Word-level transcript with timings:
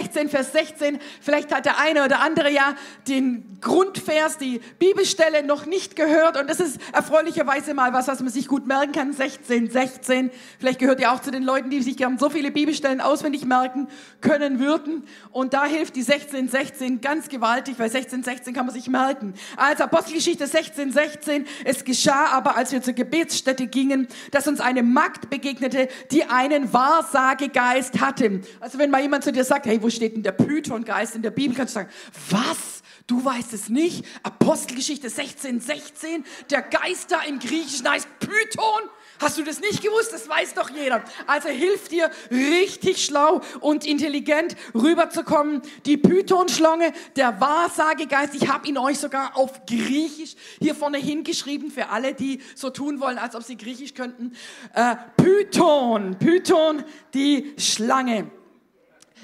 16, 0.00 0.28
Vers 0.30 0.52
16. 0.52 0.98
Vielleicht 1.20 1.54
hat 1.54 1.66
der 1.66 1.78
eine 1.78 2.04
oder 2.04 2.20
andere 2.20 2.50
ja 2.50 2.74
den 3.06 3.58
Grundvers, 3.60 4.38
die 4.38 4.60
Bibelstelle 4.78 5.42
noch 5.42 5.66
nicht 5.66 5.94
gehört. 5.94 6.38
Und 6.40 6.48
das 6.48 6.60
ist 6.60 6.80
erfreulicherweise 6.92 7.74
mal 7.74 7.92
was, 7.92 8.08
was 8.08 8.20
man 8.20 8.30
sich 8.30 8.48
gut 8.48 8.66
merken 8.66 8.92
kann. 8.92 9.12
16, 9.12 9.70
16. 9.70 10.30
Vielleicht 10.58 10.78
gehört 10.78 11.00
ihr 11.00 11.12
auch 11.12 11.20
zu 11.20 11.30
den 11.30 11.42
Leuten, 11.42 11.68
die 11.68 11.82
sich 11.82 11.98
gern 11.98 12.18
so 12.18 12.30
viele 12.30 12.50
Bibelstellen 12.50 13.02
auswendig 13.02 13.44
merken 13.44 13.88
können 14.22 14.58
würden. 14.58 15.04
Und 15.32 15.52
da 15.52 15.66
hilft 15.66 15.96
die 15.96 16.02
16, 16.02 16.48
16 16.48 17.00
ganz 17.02 17.28
gewaltig, 17.28 17.74
weil 17.78 17.90
16, 17.90 18.22
16 18.22 18.54
kann 18.54 18.64
man 18.66 18.74
sich 18.74 18.88
merken. 18.88 19.34
Also 19.56 19.84
Apostelgeschichte 19.84 20.46
16, 20.46 20.92
16. 20.92 21.46
Es 21.64 21.84
geschah 21.84 22.26
aber, 22.32 22.56
als 22.56 22.72
wir 22.72 22.80
zur 22.80 22.94
Gebetsstätte 22.94 23.66
gingen, 23.66 24.08
dass 24.30 24.48
uns 24.48 24.60
eine 24.60 24.82
Magd 24.82 25.28
begegnete, 25.28 25.88
die 26.10 26.24
einen 26.24 26.72
Wahrsagegeist 26.72 28.00
hatte. 28.00 28.40
Also 28.60 28.78
wenn 28.78 28.90
mal 28.90 29.02
jemand 29.02 29.24
zu 29.24 29.32
dir 29.32 29.44
sagt, 29.44 29.66
hey, 29.66 29.82
wo 29.82 29.89
steht 29.90 30.16
denn 30.16 30.22
der 30.22 30.32
Pythongeist 30.32 31.14
in 31.14 31.22
der 31.22 31.30
Bibel, 31.30 31.56
kannst 31.56 31.74
du 31.74 31.80
sagen, 31.80 31.90
was? 32.30 32.80
Du 33.06 33.24
weißt 33.24 33.52
es 33.54 33.68
nicht? 33.68 34.04
Apostelgeschichte 34.22 35.10
16, 35.10 35.60
16, 35.60 36.24
der 36.48 36.62
Geist 36.62 37.10
da 37.10 37.22
im 37.22 37.40
Griechischen 37.40 37.90
heißt 37.90 38.06
Python. 38.20 38.88
Hast 39.20 39.36
du 39.36 39.42
das 39.42 39.60
nicht 39.60 39.82
gewusst? 39.82 40.12
Das 40.12 40.28
weiß 40.28 40.54
doch 40.54 40.70
jeder. 40.70 41.02
Also 41.26 41.48
hilft 41.48 41.90
dir 41.90 42.10
richtig 42.30 43.04
schlau 43.04 43.42
und 43.60 43.84
intelligent 43.84 44.56
rüberzukommen. 44.74 45.60
Die 45.86 45.96
Python-Schlange, 45.96 46.92
der 47.16 47.40
Wahrsagegeist, 47.40 48.34
ich 48.34 48.48
habe 48.48 48.68
ihn 48.68 48.78
euch 48.78 48.98
sogar 48.98 49.36
auf 49.36 49.66
Griechisch 49.66 50.36
hier 50.60 50.76
vorne 50.76 50.98
hingeschrieben 50.98 51.70
für 51.70 51.88
alle, 51.88 52.14
die 52.14 52.40
so 52.54 52.70
tun 52.70 53.00
wollen, 53.00 53.18
als 53.18 53.34
ob 53.34 53.42
sie 53.42 53.56
Griechisch 53.56 53.94
könnten. 53.94 54.36
Äh, 54.72 54.94
Python, 55.16 56.16
Python, 56.18 56.84
die 57.12 57.54
Schlange. 57.58 58.30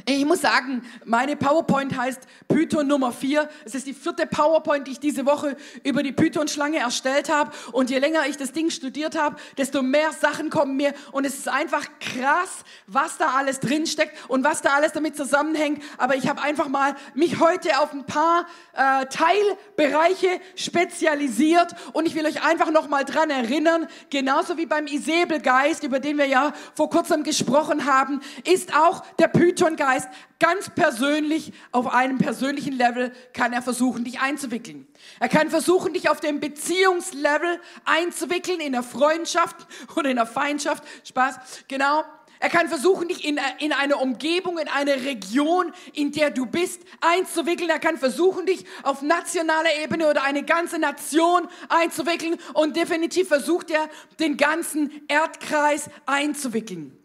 Ich 0.04 0.24
muss 0.24 0.42
sagen, 0.42 0.82
meine 1.04 1.36
PowerPoint 1.36 1.96
heißt 1.96 2.20
Python 2.48 2.86
Nummer 2.86 3.12
4. 3.12 3.48
Es 3.64 3.74
ist 3.74 3.86
die 3.86 3.94
vierte 3.94 4.26
PowerPoint, 4.26 4.86
die 4.86 4.92
ich 4.92 5.00
diese 5.00 5.24
Woche 5.24 5.56
über 5.84 6.02
die 6.02 6.12
Python-Schlange 6.12 6.78
erstellt 6.78 7.32
habe. 7.32 7.50
Und 7.72 7.90
je 7.90 7.98
länger 7.98 8.26
ich 8.28 8.36
das 8.36 8.52
Ding 8.52 8.70
studiert 8.70 9.18
habe, 9.18 9.36
desto 9.56 9.82
mehr 9.82 10.12
Sachen 10.12 10.50
kommen 10.50 10.76
mir. 10.76 10.92
Und 11.12 11.24
es 11.24 11.38
ist 11.38 11.48
einfach 11.48 11.84
krass, 11.98 12.64
was 12.86 13.16
da 13.16 13.32
alles 13.36 13.60
drinsteckt 13.60 14.12
und 14.28 14.44
was 14.44 14.60
da 14.60 14.74
alles 14.74 14.92
damit 14.92 15.16
zusammenhängt. 15.16 15.82
Aber 15.96 16.14
ich 16.14 16.28
habe 16.28 16.42
einfach 16.42 16.68
mal 16.68 16.94
mich 17.14 17.40
heute 17.40 17.80
auf 17.80 17.92
ein 17.92 18.04
paar 18.04 18.46
äh, 18.74 19.06
Teilbereiche 19.06 20.40
spezialisiert. 20.56 21.74
Und 21.94 22.06
ich 22.06 22.14
will 22.14 22.26
euch 22.26 22.42
einfach 22.42 22.70
noch 22.70 22.88
mal 22.88 23.04
dran 23.04 23.30
erinnern, 23.30 23.86
genauso 24.10 24.58
wie 24.58 24.66
beim 24.66 24.86
Isabelgeist, 24.86 25.84
über 25.84 26.00
den 26.00 26.18
wir 26.18 26.26
ja 26.26 26.52
vor 26.74 26.90
kurzem 26.90 27.24
gesprochen 27.24 27.86
haben, 27.86 28.20
ist 28.44 28.76
auch 28.76 29.02
der 29.18 29.28
Python-Geist 29.28 29.85
Geist 29.86 30.08
ganz 30.40 30.68
persönlich, 30.68 31.52
auf 31.70 31.86
einem 31.94 32.18
persönlichen 32.18 32.72
Level 32.72 33.12
kann 33.32 33.52
er 33.52 33.62
versuchen, 33.62 34.02
dich 34.02 34.18
einzuwickeln. 34.18 34.88
Er 35.20 35.28
kann 35.28 35.48
versuchen, 35.48 35.92
dich 35.92 36.10
auf 36.10 36.18
dem 36.18 36.40
Beziehungslevel 36.40 37.60
einzuwickeln, 37.84 38.58
in 38.58 38.72
der 38.72 38.82
Freundschaft 38.82 39.54
oder 39.94 40.10
in 40.10 40.16
der 40.16 40.26
Feindschaft. 40.26 40.82
Spaß, 41.04 41.36
genau. 41.68 42.02
Er 42.40 42.48
kann 42.48 42.68
versuchen, 42.68 43.06
dich 43.06 43.24
in, 43.24 43.38
in 43.60 43.72
eine 43.72 43.96
Umgebung, 43.96 44.58
in 44.58 44.66
eine 44.66 45.04
Region, 45.04 45.72
in 45.92 46.10
der 46.10 46.30
du 46.30 46.46
bist, 46.46 46.82
einzuwickeln. 47.00 47.70
Er 47.70 47.78
kann 47.78 47.96
versuchen, 47.96 48.44
dich 48.44 48.64
auf 48.82 49.02
nationaler 49.02 49.70
Ebene 49.84 50.10
oder 50.10 50.24
eine 50.24 50.42
ganze 50.42 50.80
Nation 50.80 51.46
einzuwickeln. 51.68 52.38
Und 52.54 52.76
definitiv 52.76 53.28
versucht 53.28 53.70
er, 53.70 53.88
den 54.18 54.36
ganzen 54.36 54.90
Erdkreis 55.06 55.88
einzuwickeln. 56.06 56.98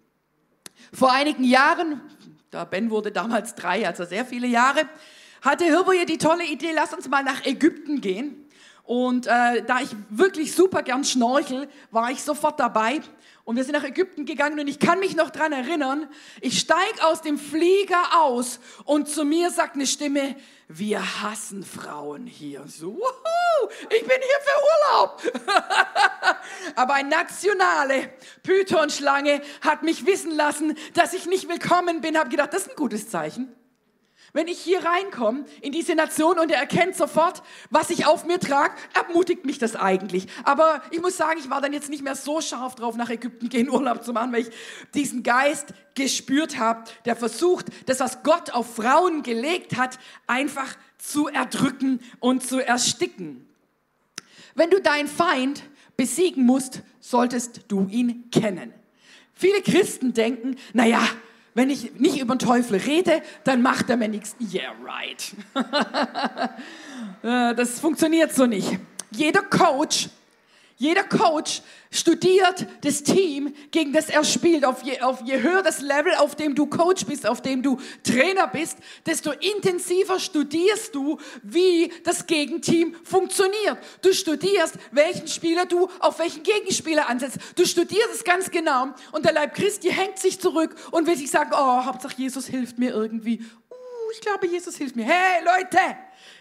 Vor 0.91 1.11
einigen 1.11 1.44
Jahren, 1.44 2.01
der 2.51 2.66
Ben 2.66 2.89
wurde 2.89 3.12
damals 3.12 3.56
drei, 3.56 3.88
also 3.88 4.03
sehr 4.03 4.25
viele 4.25 4.47
Jahre, 4.47 4.81
hatte 5.41 5.66
Hirboje 5.66 6.06
die 6.06 6.17
tolle 6.17 6.45
Idee, 6.45 6.72
lass 6.73 6.94
uns 6.94 7.07
mal 7.07 7.23
nach 7.23 7.45
Ägypten 7.45 8.01
gehen. 8.01 8.45
Und 8.84 9.25
äh, 9.28 9.63
da 9.63 9.79
ich 9.79 9.95
wirklich 10.09 10.53
super 10.53 10.84
gern 10.84 11.03
schnorchel, 11.03 11.69
war 11.91 12.11
ich 12.11 12.22
sofort 12.23 12.59
dabei. 12.59 13.00
Und 13.44 13.56
wir 13.56 13.63
sind 13.63 13.73
nach 13.73 13.84
Ägypten 13.84 14.25
gegangen 14.25 14.59
und 14.59 14.67
ich 14.67 14.79
kann 14.79 15.00
mich 15.00 15.16
noch 15.16 15.29
dran 15.29 15.51
erinnern, 15.51 16.07
ich 16.41 16.59
steig 16.59 17.03
aus 17.03 17.22
dem 17.22 17.40
Flieger 17.40 18.01
aus 18.19 18.59
und 18.85 19.07
zu 19.07 19.25
mir 19.25 19.50
sagt 19.50 19.75
eine 19.75 19.88
Stimme, 19.88 20.35
wir 20.77 21.21
hassen 21.21 21.63
Frauen 21.63 22.25
hier. 22.25 22.61
Und 22.61 22.71
so, 22.71 22.93
wuhu, 22.95 23.69
ich 23.89 24.01
bin 24.01 24.17
hier 24.17 24.39
für 24.41 24.61
Urlaub. 24.93 25.21
Aber 26.75 26.93
eine 26.93 27.09
nationale 27.09 28.13
Python-Schlange 28.43 29.41
hat 29.61 29.83
mich 29.83 30.05
wissen 30.05 30.31
lassen, 30.31 30.77
dass 30.93 31.13
ich 31.13 31.25
nicht 31.25 31.49
willkommen 31.49 32.01
bin. 32.01 32.17
Habe 32.17 32.29
gedacht, 32.29 32.53
das 32.53 32.63
ist 32.63 32.71
ein 32.71 32.75
gutes 32.75 33.09
Zeichen. 33.09 33.53
Wenn 34.33 34.47
ich 34.47 34.59
hier 34.59 34.83
reinkomme 34.83 35.43
in 35.61 35.73
diese 35.73 35.93
Nation 35.93 36.39
und 36.39 36.51
er 36.51 36.59
erkennt 36.59 36.95
sofort, 36.95 37.43
was 37.69 37.89
ich 37.89 38.05
auf 38.05 38.25
mir 38.25 38.39
trage, 38.39 38.75
ermutigt 38.93 39.45
mich 39.45 39.57
das 39.57 39.75
eigentlich. 39.75 40.27
Aber 40.45 40.81
ich 40.91 41.01
muss 41.01 41.17
sagen, 41.17 41.39
ich 41.39 41.49
war 41.49 41.59
dann 41.59 41.73
jetzt 41.73 41.89
nicht 41.89 42.01
mehr 42.01 42.15
so 42.15 42.39
scharf 42.39 42.75
drauf, 42.75 42.95
nach 42.95 43.09
Ägypten 43.09 43.49
gehen, 43.49 43.69
Urlaub 43.69 44.03
zu 44.03 44.13
machen, 44.13 44.31
weil 44.31 44.41
ich 44.41 44.51
diesen 44.93 45.23
Geist 45.23 45.73
gespürt 45.95 46.57
habe, 46.57 46.85
der 47.03 47.17
versucht, 47.17 47.65
das, 47.87 47.99
was 47.99 48.23
Gott 48.23 48.51
auf 48.51 48.75
Frauen 48.75 49.21
gelegt 49.23 49.75
hat, 49.75 49.99
einfach 50.27 50.77
zu 50.97 51.27
erdrücken 51.27 51.99
und 52.19 52.41
zu 52.41 52.65
ersticken. 52.65 53.47
Wenn 54.55 54.69
du 54.69 54.79
deinen 54.81 55.07
Feind 55.07 55.63
besiegen 55.97 56.45
musst, 56.45 56.83
solltest 56.99 57.61
du 57.67 57.87
ihn 57.89 58.29
kennen. 58.31 58.73
Viele 59.33 59.61
Christen 59.61 60.13
denken, 60.13 60.55
naja, 60.73 61.01
wenn 61.53 61.69
ich 61.69 62.00
nicht 62.00 62.19
über 62.19 62.35
den 62.35 62.39
Teufel 62.39 62.78
rede, 62.78 63.22
dann 63.44 63.62
macht 63.62 63.89
er 63.89 63.97
mir 63.97 64.07
nichts. 64.07 64.35
Yeah, 64.53 64.73
right. 64.84 65.34
Äh, 67.23 67.53
das 67.53 67.79
funktioniert 67.79 68.34
so 68.34 68.47
nicht. 68.47 68.79
Jeder 69.12 69.44
Coach, 69.44 70.09
jeder 70.81 71.03
Coach 71.03 71.61
studiert 71.91 72.65
das 72.81 73.03
Team, 73.03 73.53
gegen 73.69 73.93
das 73.93 74.09
er 74.09 74.23
spielt. 74.23 74.65
Auf 74.65 74.81
je, 74.81 74.99
auf 75.01 75.21
je 75.23 75.39
höher 75.39 75.61
das 75.61 75.79
Level, 75.79 76.15
auf 76.15 76.33
dem 76.35 76.55
du 76.55 76.65
Coach 76.65 77.05
bist, 77.05 77.27
auf 77.27 77.39
dem 77.39 77.61
du 77.61 77.77
Trainer 78.01 78.47
bist, 78.47 78.79
desto 79.05 79.29
intensiver 79.29 80.19
studierst 80.19 80.95
du, 80.95 81.19
wie 81.43 81.93
das 82.03 82.25
Gegenteam 82.25 82.95
funktioniert. 83.03 83.77
Du 84.01 84.11
studierst, 84.11 84.73
welchen 84.91 85.27
Spieler 85.27 85.67
du 85.67 85.87
auf 85.99 86.17
welchen 86.17 86.41
Gegenspieler 86.41 87.07
ansetzt. 87.07 87.37
Du 87.55 87.63
studierst 87.63 88.15
es 88.15 88.23
ganz 88.23 88.49
genau. 88.49 88.87
Und 89.11 89.23
der 89.23 89.33
Leib 89.33 89.53
Christi 89.53 89.91
hängt 89.91 90.17
sich 90.17 90.39
zurück 90.39 90.73
und 90.89 91.05
will 91.05 91.15
sich 91.15 91.29
sagen, 91.29 91.51
oh, 91.53 91.85
Hauptsache 91.85 92.15
Jesus 92.17 92.47
hilft 92.47 92.79
mir 92.79 92.91
irgendwie. 92.91 93.45
Ich 94.13 94.22
glaube, 94.22 94.47
Jesus 94.47 94.75
hilft 94.77 94.95
mir. 94.95 95.05
Hey, 95.05 95.44
Leute! 95.44 95.79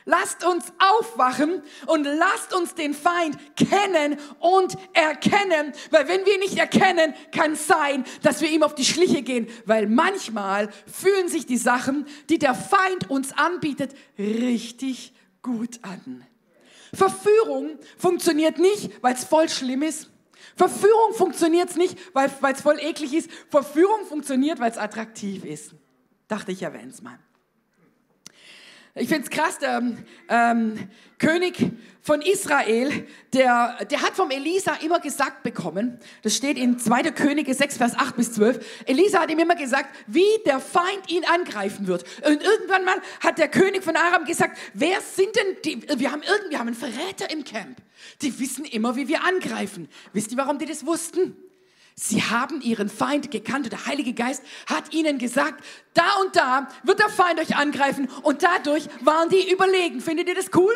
Lasst 0.05 0.45
uns 0.45 0.65
aufwachen 0.79 1.63
und 1.87 2.05
lasst 2.05 2.55
uns 2.55 2.75
den 2.75 2.95
Feind 2.95 3.37
kennen 3.55 4.19
und 4.39 4.77
erkennen, 4.93 5.73
weil 5.91 6.09
wenn 6.09 6.25
wir 6.25 6.35
ihn 6.35 6.41
nicht 6.41 6.59
erkennen, 6.59 7.15
kann 7.33 7.53
es 7.53 7.67
sein, 7.67 8.05
dass 8.23 8.41
wir 8.41 8.49
ihm 8.49 8.63
auf 8.63 8.75
die 8.75 8.85
Schliche 8.85 9.23
gehen, 9.23 9.49
weil 9.67 9.87
manchmal 9.87 10.71
fühlen 10.91 11.29
sich 11.29 11.47
die 11.47 11.59
Sachen, 11.59 12.07
die 12.29 12.39
der 12.39 12.55
Feind 12.55 13.11
uns 13.11 13.33
anbietet, 13.37 13.95
richtig 14.19 15.13
gut 15.43 15.79
an. 15.83 16.27
Verführung 16.93 17.79
funktioniert 17.99 18.59
nicht, 18.59 18.91
weil 19.03 19.15
es 19.15 19.25
voll 19.25 19.49
schlimm 19.49 19.83
ist. 19.83 20.11
Verführung 20.57 21.15
funktioniert 21.15 21.77
nicht, 21.77 21.97
weil 22.15 22.31
es 22.53 22.61
voll 22.61 22.79
eklig 22.81 23.15
ist. 23.15 23.31
Verführung 23.49 24.07
funktioniert, 24.07 24.59
weil 24.59 24.71
es 24.71 24.79
attraktiv 24.79 25.45
ist. 25.45 25.75
Dachte 26.27 26.53
ich, 26.53 26.63
erwähne 26.63 26.91
es 26.91 27.03
mal. 27.03 27.19
Ich 28.97 29.09
finde 29.09 29.23
es 29.23 29.31
krass, 29.31 29.59
der 29.59 29.83
ähm, 30.29 30.91
König 31.19 31.71
von 32.03 32.23
Israel, 32.23 33.07
der, 33.33 33.79
der 33.89 34.03
hat 34.03 34.15
vom 34.15 34.33
Elisa 34.33 34.73
immer 34.83 34.99
gesagt 34.99 35.45
bekommen, 35.45 36.01
das 36.23 36.35
steht 36.35 36.59
in 36.59 36.77
2. 36.77 37.03
Könige 37.13 37.55
6, 37.55 37.77
Vers 37.77 37.95
8 37.95 38.17
bis 38.17 38.33
12, 38.33 38.85
Elisa 38.87 39.21
hat 39.21 39.31
ihm 39.31 39.39
immer 39.39 39.55
gesagt, 39.55 39.95
wie 40.09 40.27
der 40.45 40.59
Feind 40.59 41.09
ihn 41.09 41.25
angreifen 41.25 41.87
wird. 41.87 42.05
Und 42.27 42.43
irgendwann 42.43 42.85
mal 42.85 42.97
hat 43.21 43.39
der 43.39 43.49
König 43.49 43.85
von 43.85 43.95
Aram 43.95 44.25
gesagt, 44.25 44.59
wer 44.75 45.01
sind 45.01 45.37
denn 45.37 45.57
die, 45.65 46.01
wir 46.01 46.11
haben 46.11 46.23
irgendwie, 46.23 46.51
wir 46.51 46.59
haben 46.59 46.69
einen 46.69 46.77
Verräter 46.77 47.31
im 47.31 47.45
Camp. 47.45 47.81
Die 48.23 48.41
wissen 48.41 48.65
immer, 48.65 48.97
wie 48.97 49.07
wir 49.07 49.23
angreifen. 49.25 49.89
Wisst 50.13 50.33
ihr, 50.33 50.39
warum 50.39 50.59
die 50.59 50.67
das 50.67 50.85
wussten? 50.85 51.37
Sie 52.03 52.23
haben 52.23 52.63
ihren 52.63 52.89
Feind 52.89 53.31
gekannt 53.31 53.67
und 53.67 53.73
der 53.73 53.85
Heilige 53.85 54.15
Geist 54.15 54.43
hat 54.67 54.95
ihnen 54.95 55.19
gesagt, 55.19 55.63
da 55.93 56.15
und 56.25 56.35
da 56.35 56.67
wird 56.83 56.99
der 56.99 57.11
Feind 57.11 57.39
euch 57.39 57.57
angreifen 57.57 58.09
und 58.23 58.43
dadurch 58.43 58.89
waren 59.03 59.29
die 59.29 59.53
überlegen. 59.53 60.01
Findet 60.01 60.27
ihr 60.29 60.35
das 60.35 60.51
cool? 60.55 60.73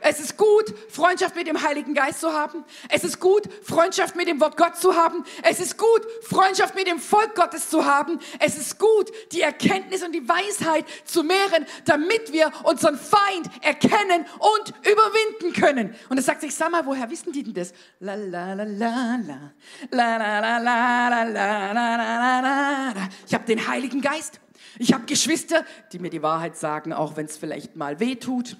Es 0.00 0.18
ist 0.18 0.36
gut, 0.36 0.74
Freundschaft 0.88 1.36
mit 1.36 1.46
dem 1.46 1.62
Heiligen 1.62 1.94
Geist 1.94 2.20
zu 2.20 2.32
haben. 2.32 2.64
Es 2.88 3.04
ist 3.04 3.20
gut, 3.20 3.42
Freundschaft 3.62 4.16
mit 4.16 4.28
dem 4.28 4.40
Wort 4.40 4.56
Gott 4.56 4.76
zu 4.76 4.96
haben. 4.96 5.24
Es 5.42 5.60
ist 5.60 5.76
gut, 5.76 6.06
Freundschaft 6.22 6.74
mit 6.74 6.86
dem 6.86 6.98
Volk 6.98 7.34
Gottes 7.34 7.68
zu 7.68 7.84
haben. 7.84 8.18
Es 8.38 8.56
ist 8.56 8.78
gut, 8.78 9.10
die 9.32 9.42
Erkenntnis 9.42 10.02
und 10.02 10.12
die 10.12 10.26
Weisheit 10.26 10.86
zu 11.04 11.22
mehren, 11.22 11.66
damit 11.84 12.32
wir 12.32 12.50
unseren 12.64 12.96
Feind 12.96 13.50
erkennen 13.62 14.26
und 14.38 14.74
überwinden 14.80 15.52
können. 15.60 15.94
Und 16.08 16.16
er 16.16 16.22
sagt 16.22 16.40
sich, 16.40 16.54
sag 16.54 16.70
mal, 16.70 16.86
woher 16.86 17.10
wissen 17.10 17.32
die 17.32 17.42
denn 17.42 17.54
das? 17.54 17.72
La 18.00 18.14
la 18.14 18.54
la 18.54 18.64
la 18.64 19.16
la 19.16 19.52
la 19.90 20.16
la 20.16 20.40
la 20.40 20.58
la 20.58 21.08
la 21.08 21.72
la 21.72 21.96
la 21.96 22.92
la. 22.92 23.08
Ich 23.26 23.34
habe 23.34 23.44
den 23.44 23.68
Heiligen 23.68 24.00
Geist. 24.00 24.40
Ich 24.78 24.94
habe 24.94 25.04
Geschwister, 25.04 25.64
die 25.92 25.98
mir 25.98 26.10
die 26.10 26.22
Wahrheit 26.22 26.56
sagen, 26.56 26.92
auch 26.92 27.16
wenn 27.16 27.26
es 27.26 27.36
vielleicht 27.36 27.76
mal 27.76 28.00
weh 28.00 28.16
tut. 28.16 28.56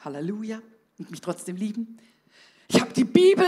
Halleluja. 0.00 0.62
Und 0.98 1.10
mich 1.10 1.20
trotzdem 1.20 1.56
lieben. 1.56 1.98
Ich 2.68 2.80
habe 2.80 2.92
die 2.92 3.04
Bibel, 3.04 3.46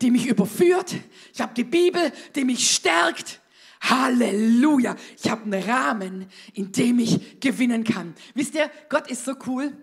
die 0.00 0.10
mich 0.10 0.26
überführt. 0.26 0.94
Ich 1.34 1.40
habe 1.40 1.52
die 1.54 1.64
Bibel, 1.64 2.12
die 2.34 2.44
mich 2.44 2.70
stärkt. 2.70 3.40
Halleluja. 3.82 4.96
Ich 5.22 5.28
habe 5.30 5.42
einen 5.42 5.62
Rahmen, 5.62 6.26
in 6.54 6.72
dem 6.72 7.00
ich 7.00 7.40
gewinnen 7.40 7.84
kann. 7.84 8.14
Wisst 8.34 8.54
ihr, 8.54 8.70
Gott 8.88 9.10
ist 9.10 9.24
so 9.24 9.34
cool. 9.46 9.76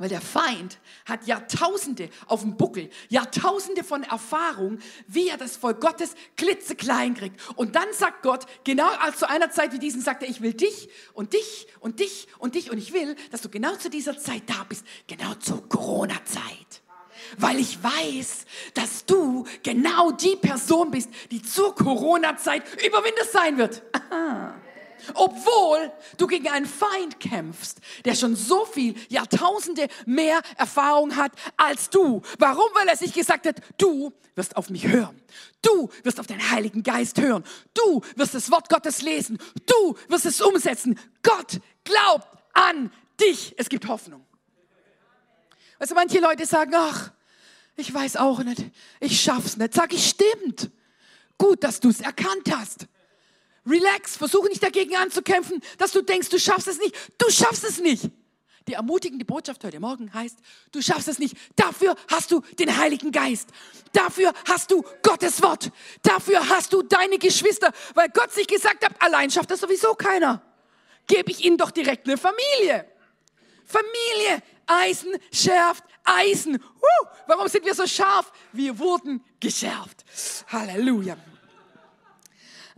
Weil 0.00 0.08
der 0.08 0.22
Feind 0.22 0.78
hat 1.04 1.26
Jahrtausende 1.26 2.08
auf 2.26 2.40
dem 2.40 2.56
Buckel, 2.56 2.88
Jahrtausende 3.10 3.84
von 3.84 4.02
Erfahrung, 4.02 4.78
wie 5.06 5.28
er 5.28 5.36
das 5.36 5.58
Volk 5.58 5.78
Gottes 5.82 6.14
klitzeklein 6.38 7.14
kriegt. 7.14 7.38
Und 7.56 7.76
dann 7.76 7.92
sagt 7.92 8.22
Gott, 8.22 8.46
genau 8.64 8.88
als 9.00 9.18
zu 9.18 9.28
einer 9.28 9.50
Zeit 9.50 9.74
wie 9.74 9.78
diesen, 9.78 10.00
sagt 10.00 10.22
er, 10.22 10.30
ich 10.30 10.40
will 10.40 10.54
dich 10.54 10.88
und 11.12 11.34
dich 11.34 11.66
und 11.80 12.00
dich 12.00 12.28
und 12.38 12.54
dich 12.54 12.70
und 12.70 12.78
ich 12.78 12.94
will, 12.94 13.14
dass 13.30 13.42
du 13.42 13.50
genau 13.50 13.76
zu 13.76 13.90
dieser 13.90 14.16
Zeit 14.16 14.44
da 14.46 14.64
bist, 14.66 14.86
genau 15.06 15.34
zur 15.34 15.68
Corona-Zeit. 15.68 16.80
Weil 17.36 17.58
ich 17.58 17.82
weiß, 17.82 18.46
dass 18.72 19.04
du 19.04 19.44
genau 19.62 20.12
die 20.12 20.36
Person 20.36 20.90
bist, 20.90 21.10
die 21.30 21.42
zur 21.42 21.74
Corona-Zeit 21.74 22.62
Überwinder 22.82 23.24
sein 23.30 23.58
wird. 23.58 23.82
Aha 23.92 24.54
obwohl 25.14 25.92
du 26.16 26.26
gegen 26.26 26.48
einen 26.48 26.66
Feind 26.66 27.20
kämpfst, 27.20 27.78
der 28.04 28.14
schon 28.14 28.36
so 28.36 28.64
viel 28.64 28.94
Jahrtausende 29.08 29.88
mehr 30.06 30.40
Erfahrung 30.56 31.16
hat 31.16 31.32
als 31.56 31.90
du. 31.90 32.22
Warum? 32.38 32.68
Weil 32.74 32.88
er 32.88 32.96
sich 32.96 33.12
gesagt 33.12 33.46
hat, 33.46 33.56
du 33.78 34.12
wirst 34.34 34.56
auf 34.56 34.70
mich 34.70 34.86
hören. 34.86 35.20
Du 35.62 35.90
wirst 36.02 36.18
auf 36.20 36.26
den 36.26 36.50
Heiligen 36.50 36.82
Geist 36.82 37.20
hören. 37.20 37.44
Du 37.74 38.00
wirst 38.16 38.34
das 38.34 38.50
Wort 38.50 38.68
Gottes 38.68 39.02
lesen. 39.02 39.38
Du 39.66 39.96
wirst 40.08 40.26
es 40.26 40.40
umsetzen. 40.40 40.98
Gott 41.22 41.60
glaubt 41.84 42.28
an 42.52 42.90
dich. 43.20 43.54
Es 43.58 43.68
gibt 43.68 43.86
Hoffnung. 43.88 44.24
Also 45.78 45.94
manche 45.94 46.20
Leute 46.20 46.46
sagen, 46.46 46.72
ach, 46.74 47.10
ich 47.76 47.92
weiß 47.92 48.16
auch 48.16 48.40
nicht, 48.40 48.64
ich 49.00 49.20
schaff's 49.20 49.56
nicht. 49.56 49.74
Sag 49.74 49.92
ich, 49.92 50.08
stimmt. 50.08 50.70
Gut, 51.38 51.64
dass 51.64 51.80
du 51.80 51.88
es 51.88 52.00
erkannt 52.00 52.54
hast. 52.54 52.86
Relax, 53.66 54.16
versuche 54.16 54.48
nicht 54.48 54.62
dagegen 54.62 54.96
anzukämpfen, 54.96 55.60
dass 55.78 55.92
du 55.92 56.02
denkst, 56.02 56.28
du 56.28 56.38
schaffst 56.38 56.68
es 56.68 56.78
nicht. 56.78 56.94
Du 57.18 57.30
schaffst 57.30 57.64
es 57.64 57.78
nicht. 57.78 58.10
Die 58.68 58.74
ermutigende 58.74 59.24
Botschaft 59.24 59.64
heute 59.64 59.80
Morgen 59.80 60.12
heißt, 60.12 60.38
du 60.72 60.82
schaffst 60.82 61.08
es 61.08 61.18
nicht. 61.18 61.36
Dafür 61.56 61.94
hast 62.08 62.30
du 62.30 62.40
den 62.58 62.76
Heiligen 62.76 63.10
Geist. 63.10 63.48
Dafür 63.92 64.32
hast 64.46 64.70
du 64.70 64.84
Gottes 65.02 65.42
Wort. 65.42 65.70
Dafür 66.02 66.48
hast 66.48 66.72
du 66.72 66.82
deine 66.82 67.18
Geschwister, 67.18 67.72
weil 67.94 68.08
Gott 68.10 68.32
sich 68.32 68.46
gesagt 68.46 68.84
hat, 68.84 68.92
allein 69.00 69.30
schafft 69.30 69.50
das 69.50 69.60
sowieso 69.60 69.94
keiner. 69.94 70.42
Gebe 71.06 71.30
ich 71.30 71.44
ihnen 71.44 71.56
doch 71.56 71.70
direkt 71.70 72.06
eine 72.06 72.16
Familie. 72.16 72.86
Familie. 73.64 74.42
Eisen 74.66 75.12
schärft 75.32 75.82
Eisen. 76.04 76.56
Uh, 76.56 77.06
warum 77.26 77.48
sind 77.48 77.64
wir 77.64 77.74
so 77.74 77.86
scharf? 77.86 78.32
Wir 78.52 78.78
wurden 78.78 79.24
geschärft. 79.40 80.04
Halleluja. 80.48 81.16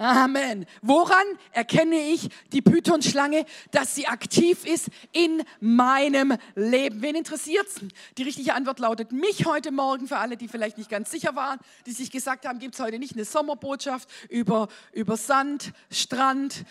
Amen. 0.02 0.66
Woran 0.80 1.24
erkenne 1.52 1.94
ich 1.94 2.28
die 2.52 2.60
Python-Schlange, 2.60 3.46
dass 3.70 3.94
sie 3.94 4.08
aktiv 4.08 4.66
ist 4.66 4.88
in 5.12 5.44
meinem 5.60 6.36
Leben? 6.56 7.02
Wen 7.02 7.14
interessiert's? 7.14 7.76
Die 8.18 8.24
richtige 8.24 8.54
Antwort 8.54 8.80
lautet 8.80 9.12
mich 9.12 9.46
heute 9.46 9.70
Morgen 9.70 10.08
für 10.08 10.16
alle, 10.16 10.36
die 10.36 10.48
vielleicht 10.48 10.76
nicht 10.76 10.90
ganz 10.90 11.12
sicher 11.12 11.36
waren, 11.36 11.60
die 11.86 11.92
sich 11.92 12.10
gesagt 12.10 12.46
haben, 12.46 12.58
gibt's 12.58 12.80
heute 12.80 12.98
nicht 12.98 13.14
eine 13.14 13.24
Sommerbotschaft 13.24 14.08
über, 14.28 14.66
über 14.92 15.16
Sand, 15.16 15.72
Strand, 15.88 16.64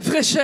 Frische 0.00 0.42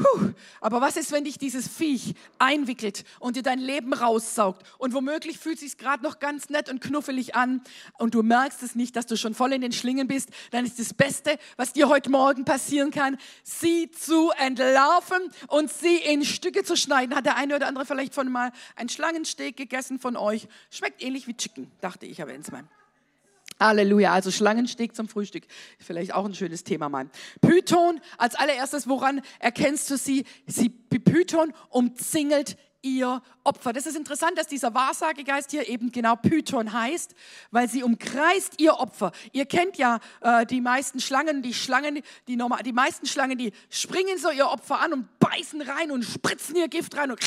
Puh, 0.00 0.32
aber 0.62 0.80
was 0.80 0.96
ist, 0.96 1.12
wenn 1.12 1.24
dich 1.24 1.36
dieses 1.36 1.68
Viech 1.68 2.14
einwickelt 2.38 3.04
und 3.18 3.36
dir 3.36 3.42
dein 3.42 3.58
Leben 3.58 3.92
raussaugt 3.92 4.62
und 4.78 4.94
womöglich 4.94 5.38
fühlt 5.38 5.56
es 5.56 5.60
sich 5.60 5.76
gerade 5.76 6.02
noch 6.02 6.20
ganz 6.20 6.48
nett 6.48 6.70
und 6.70 6.80
knuffelig 6.80 7.34
an 7.34 7.60
und 7.98 8.14
du 8.14 8.22
merkst 8.22 8.62
es 8.62 8.74
nicht, 8.74 8.96
dass 8.96 9.04
du 9.04 9.18
schon 9.18 9.34
voll 9.34 9.52
in 9.52 9.60
den 9.60 9.72
Schlingen 9.72 10.08
bist, 10.08 10.30
dann 10.52 10.64
ist 10.64 10.78
das 10.78 10.94
Beste, 10.94 11.38
was 11.58 11.74
dir 11.74 11.90
heute 11.90 12.08
Morgen 12.08 12.46
passieren 12.46 12.90
kann, 12.90 13.18
sie 13.42 13.90
zu 13.90 14.30
entlarven 14.38 15.20
und 15.48 15.70
sie 15.70 15.96
in 15.96 16.24
Stücke 16.24 16.64
zu 16.64 16.76
schneiden. 16.76 17.14
Hat 17.14 17.26
der 17.26 17.36
eine 17.36 17.56
oder 17.56 17.66
andere 17.66 17.84
vielleicht 17.84 18.14
von 18.14 18.32
mal 18.32 18.52
einen 18.76 18.88
Schlangensteak 18.88 19.56
gegessen 19.56 19.98
von 19.98 20.16
euch? 20.16 20.48
Schmeckt 20.70 21.02
ähnlich 21.02 21.26
wie 21.26 21.36
Chicken, 21.36 21.70
dachte 21.82 22.06
ich 22.06 22.22
aber 22.22 22.32
ins 22.32 22.50
mal. 22.50 22.64
Halleluja, 23.60 24.12
also 24.12 24.30
Schlangensteak 24.30 24.96
zum 24.96 25.08
Frühstück. 25.08 25.44
Vielleicht 25.78 26.14
auch 26.14 26.24
ein 26.24 26.34
schönes 26.34 26.64
Thema 26.64 26.88
mal. 26.88 27.10
Python, 27.40 28.00
als 28.18 28.34
allererstes, 28.34 28.88
woran 28.88 29.20
erkennst 29.38 29.90
du 29.90 29.96
sie? 29.96 30.24
Sie, 30.46 30.68
Python 30.68 31.52
umzingelt 31.68 32.56
ihr 32.82 33.22
Opfer. 33.44 33.72
Das 33.72 33.86
ist 33.86 33.96
interessant, 33.96 34.38
dass 34.38 34.46
dieser 34.46 34.74
Wahrsagegeist 34.74 35.50
hier 35.50 35.68
eben 35.68 35.92
genau 35.92 36.16
Python 36.16 36.72
heißt, 36.72 37.14
weil 37.50 37.68
sie 37.68 37.82
umkreist 37.82 38.60
ihr 38.60 38.74
Opfer. 38.74 39.12
Ihr 39.32 39.46
kennt 39.46 39.76
ja 39.76 40.00
äh, 40.20 40.46
die 40.46 40.60
meisten 40.60 41.00
Schlangen, 41.00 41.42
die 41.42 41.54
Schlangen, 41.54 42.00
die 42.28 42.36
normal, 42.36 42.62
die 42.62 42.72
meisten 42.72 43.06
Schlangen, 43.06 43.38
die 43.38 43.52
springen 43.68 44.18
so 44.18 44.30
ihr 44.30 44.46
Opfer 44.46 44.80
an 44.80 44.92
und 44.92 45.18
beißen 45.18 45.62
rein 45.62 45.90
und 45.90 46.04
spritzen 46.04 46.56
ihr 46.56 46.68
Gift 46.68 46.96
rein 46.96 47.10
und 47.10 47.20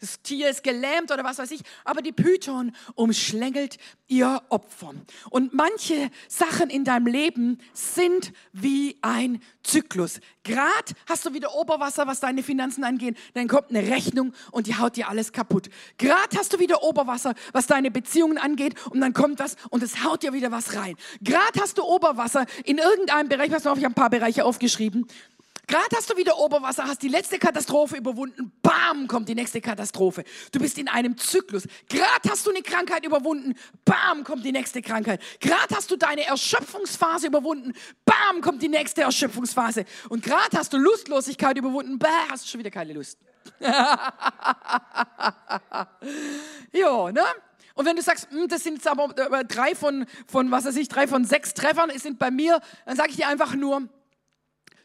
das 0.00 0.22
Tier 0.22 0.50
ist 0.50 0.62
gelähmt 0.62 1.10
oder 1.10 1.24
was 1.24 1.38
weiß 1.38 1.50
ich. 1.50 1.62
Aber 1.84 2.02
die 2.02 2.12
Python 2.12 2.72
umschlängelt 2.94 3.78
ihr 4.06 4.42
Opfer. 4.48 4.94
Und 5.30 5.54
manche 5.54 6.10
Sachen 6.28 6.70
in 6.70 6.84
deinem 6.84 7.06
Leben 7.06 7.58
sind 7.72 8.32
wie 8.52 8.96
ein 9.02 9.42
Zyklus. 9.62 10.20
Grad 10.44 10.94
hast 11.08 11.26
du 11.26 11.34
wieder 11.34 11.54
Oberwasser, 11.54 12.06
was 12.06 12.20
deine 12.20 12.42
Finanzen 12.42 12.84
angeht, 12.84 13.16
dann 13.34 13.48
kommt 13.48 13.70
eine 13.70 13.88
Rechnung 13.90 14.32
und 14.50 14.66
die 14.66 14.76
haut 14.76 14.96
dir 14.96 15.07
alles 15.08 15.32
kaputt. 15.32 15.68
Grad 15.98 16.36
hast 16.36 16.52
du 16.52 16.58
wieder 16.58 16.82
Oberwasser, 16.82 17.34
was 17.52 17.66
deine 17.66 17.90
Beziehungen 17.90 18.38
angeht 18.38 18.74
und 18.90 19.00
dann 19.00 19.12
kommt 19.12 19.38
was 19.38 19.56
und 19.70 19.82
es 19.82 20.04
haut 20.04 20.22
dir 20.22 20.32
wieder 20.32 20.52
was 20.52 20.76
rein. 20.76 20.96
Grad 21.24 21.60
hast 21.60 21.78
du 21.78 21.82
Oberwasser 21.82 22.46
in 22.64 22.78
irgendeinem 22.78 23.28
Bereich, 23.28 23.50
was 23.50 23.64
noch, 23.64 23.76
ich 23.76 23.84
habe 23.84 23.92
ein 23.92 23.94
paar 23.94 24.10
Bereiche 24.10 24.44
aufgeschrieben, 24.44 25.06
Gerade 25.68 25.94
hast 25.94 26.08
du 26.08 26.16
wieder 26.16 26.38
Oberwasser, 26.38 26.84
hast 26.84 27.02
die 27.02 27.08
letzte 27.08 27.38
Katastrophe 27.38 27.98
überwunden, 27.98 28.52
bam, 28.62 29.06
kommt 29.06 29.28
die 29.28 29.34
nächste 29.34 29.60
Katastrophe. 29.60 30.24
Du 30.50 30.60
bist 30.60 30.78
in 30.78 30.88
einem 30.88 31.18
Zyklus. 31.18 31.68
Gerade 31.90 32.30
hast 32.30 32.46
du 32.46 32.50
eine 32.50 32.62
Krankheit 32.62 33.04
überwunden, 33.04 33.54
bam, 33.84 34.24
kommt 34.24 34.46
die 34.46 34.52
nächste 34.52 34.80
Krankheit. 34.80 35.20
Gerade 35.40 35.76
hast 35.76 35.90
du 35.90 35.96
deine 35.96 36.24
Erschöpfungsphase 36.24 37.26
überwunden, 37.26 37.74
bam, 38.06 38.40
kommt 38.40 38.62
die 38.62 38.68
nächste 38.68 39.02
Erschöpfungsphase. 39.02 39.84
Und 40.08 40.24
gerade 40.24 40.56
hast 40.56 40.72
du 40.72 40.78
Lustlosigkeit 40.78 41.58
überwunden, 41.58 41.98
bam, 41.98 42.30
hast 42.30 42.46
du 42.46 42.48
schon 42.48 42.60
wieder 42.60 42.70
keine 42.70 42.94
Lust. 42.94 43.18
jo, 46.72 47.10
ne? 47.10 47.22
Und 47.74 47.86
wenn 47.86 47.96
du 47.96 48.02
sagst, 48.02 48.28
hm, 48.30 48.48
das 48.48 48.64
sind 48.64 48.74
jetzt 48.74 48.88
aber 48.88 49.44
drei 49.44 49.74
von, 49.74 50.06
von, 50.26 50.50
was 50.50 50.64
weiß 50.64 50.76
ich, 50.76 50.88
drei 50.88 51.06
von 51.06 51.24
sechs 51.24 51.54
Treffern 51.54 51.90
sind 51.96 52.18
bei 52.18 52.30
mir, 52.30 52.60
dann 52.86 52.96
sage 52.96 53.10
ich 53.10 53.16
dir 53.16 53.28
einfach 53.28 53.54
nur, 53.54 53.88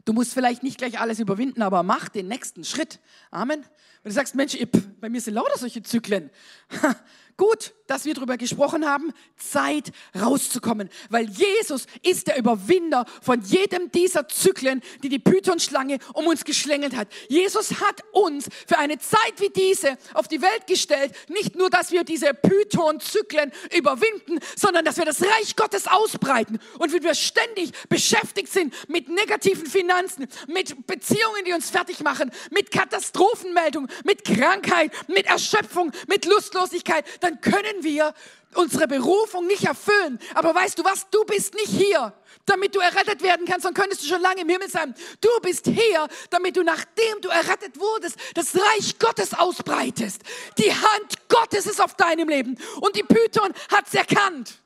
Du 0.05 0.11
musst 0.11 0.33
vielleicht 0.33 0.63
nicht 0.63 0.77
gleich 0.77 0.99
alles 0.99 1.19
überwinden, 1.19 1.61
aber 1.61 1.81
mach 1.81 2.09
den 2.09 2.27
nächsten 2.27 2.65
Schritt. 2.65 2.99
Amen. 3.31 3.63
Wenn 4.03 4.09
du 4.09 4.13
sagst, 4.13 4.35
Mensch, 4.35 4.57
bei 4.99 5.07
mir 5.07 5.21
sind 5.21 5.33
lauter 5.33 5.57
solche 5.57 5.81
Zyklen. 5.81 6.29
Gut, 7.35 7.73
dass 7.87 8.05
wir 8.05 8.13
darüber 8.13 8.37
gesprochen 8.37 8.87
haben, 8.87 9.11
Zeit 9.37 9.91
rauszukommen, 10.19 10.89
weil 11.09 11.29
Jesus 11.29 11.87
ist 12.03 12.27
der 12.27 12.37
Überwinder 12.37 13.05
von 13.21 13.41
jedem 13.41 13.91
dieser 13.91 14.27
Zyklen, 14.27 14.81
die 15.03 15.09
die 15.09 15.19
Python-Schlange 15.19 15.97
um 16.13 16.27
uns 16.27 16.43
geschlängelt 16.43 16.95
hat. 16.95 17.07
Jesus 17.29 17.81
hat 17.81 18.03
uns 18.11 18.49
für 18.67 18.77
eine 18.77 18.99
Zeit 18.99 19.33
wie 19.39 19.49
diese 19.49 19.97
auf 20.13 20.27
die 20.27 20.41
Welt 20.41 20.67
gestellt, 20.67 21.13
nicht 21.27 21.55
nur, 21.55 21.69
dass 21.69 21.91
wir 21.91 22.03
diese 22.03 22.33
Python-Zyklen 22.33 23.51
überwinden, 23.75 24.39
sondern 24.55 24.85
dass 24.85 24.97
wir 24.97 25.05
das 25.05 25.21
Reich 25.21 25.55
Gottes 25.55 25.87
ausbreiten 25.87 26.59
und 26.77 26.93
wenn 26.93 27.03
wir 27.03 27.15
ständig 27.15 27.71
beschäftigt 27.89 28.51
sind 28.51 28.73
mit 28.87 29.09
negativen 29.09 29.65
Finanzen, 29.65 30.27
mit 30.47 30.85
Beziehungen, 30.87 31.45
die 31.45 31.53
uns 31.53 31.69
fertig 31.69 32.01
machen, 32.01 32.31
mit 32.51 32.71
Katastrophenmeldungen, 32.71 33.89
mit 34.03 34.23
Krankheit, 34.23 34.91
mit 35.07 35.25
Erschöpfung, 35.25 35.91
mit 36.07 36.25
Lustlosigkeit, 36.25 37.05
dann 37.23 37.41
können 37.41 37.83
wir 37.83 38.13
unsere 38.55 38.87
Berufung 38.87 39.47
nicht 39.47 39.63
erfüllen. 39.63 40.19
Aber 40.35 40.53
weißt 40.53 40.77
du 40.77 40.83
was? 40.83 41.09
Du 41.09 41.23
bist 41.25 41.53
nicht 41.55 41.69
hier, 41.69 42.13
damit 42.45 42.75
du 42.75 42.79
errettet 42.79 43.21
werden 43.23 43.45
kannst, 43.45 43.65
dann 43.65 43.73
könntest 43.73 44.03
du 44.03 44.07
schon 44.07 44.21
lange 44.21 44.41
im 44.41 44.49
Himmel 44.49 44.69
sein. 44.69 44.93
Du 45.21 45.29
bist 45.41 45.65
hier, 45.65 46.07
damit 46.29 46.55
du, 46.55 46.63
nachdem 46.63 47.21
du 47.21 47.29
errettet 47.29 47.79
wurdest, 47.79 48.17
das 48.35 48.55
Reich 48.55 48.99
Gottes 48.99 49.33
ausbreitest. 49.33 50.21
Die 50.57 50.71
Hand 50.71 51.29
Gottes 51.29 51.65
ist 51.65 51.81
auf 51.81 51.95
deinem 51.95 52.29
Leben. 52.29 52.57
Und 52.81 52.95
die 52.95 53.03
Python 53.03 53.53
hat 53.71 53.87
es 53.87 53.93
erkannt. 53.93 54.59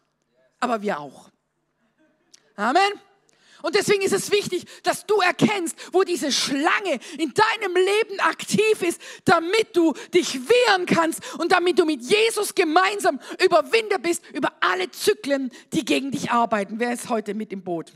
Aber 0.60 0.82
wir 0.82 1.00
auch. 1.00 1.30
Amen. 2.56 3.07
Und 3.62 3.76
deswegen 3.76 4.02
ist 4.04 4.14
es 4.14 4.32
wichtig, 4.32 4.66
dass 4.84 5.06
du 5.06 5.16
erkennst, 5.16 5.76
wo 5.92 6.04
diese 6.04 6.32
Schlange 6.32 7.00
in 7.18 7.34
deinem 7.34 7.76
Leben 7.76 8.20
aktiv 8.20 8.82
ist, 8.82 9.02
damit 9.26 9.76
du 9.76 9.94
dich 10.14 10.36
wehren 10.36 10.86
kannst 10.86 11.22
und 11.40 11.52
damit 11.52 11.80
du 11.80 11.86
mit 11.86 12.02
Jesus 12.02 12.54
gemeinsam 12.56 13.20
Überwinder 13.44 14.00
bist 14.00 14.24
über 14.34 14.54
alle 14.60 14.92
Zyklen, 14.92 15.52
die 15.74 15.86
gegen 15.86 16.12
dich 16.12 16.32
arbeiten. 16.32 16.80
Wer 16.80 16.94
ist 16.94 17.10
heute 17.10 17.34
mit 17.34 17.52
im 17.52 17.64
Boot? 17.64 17.94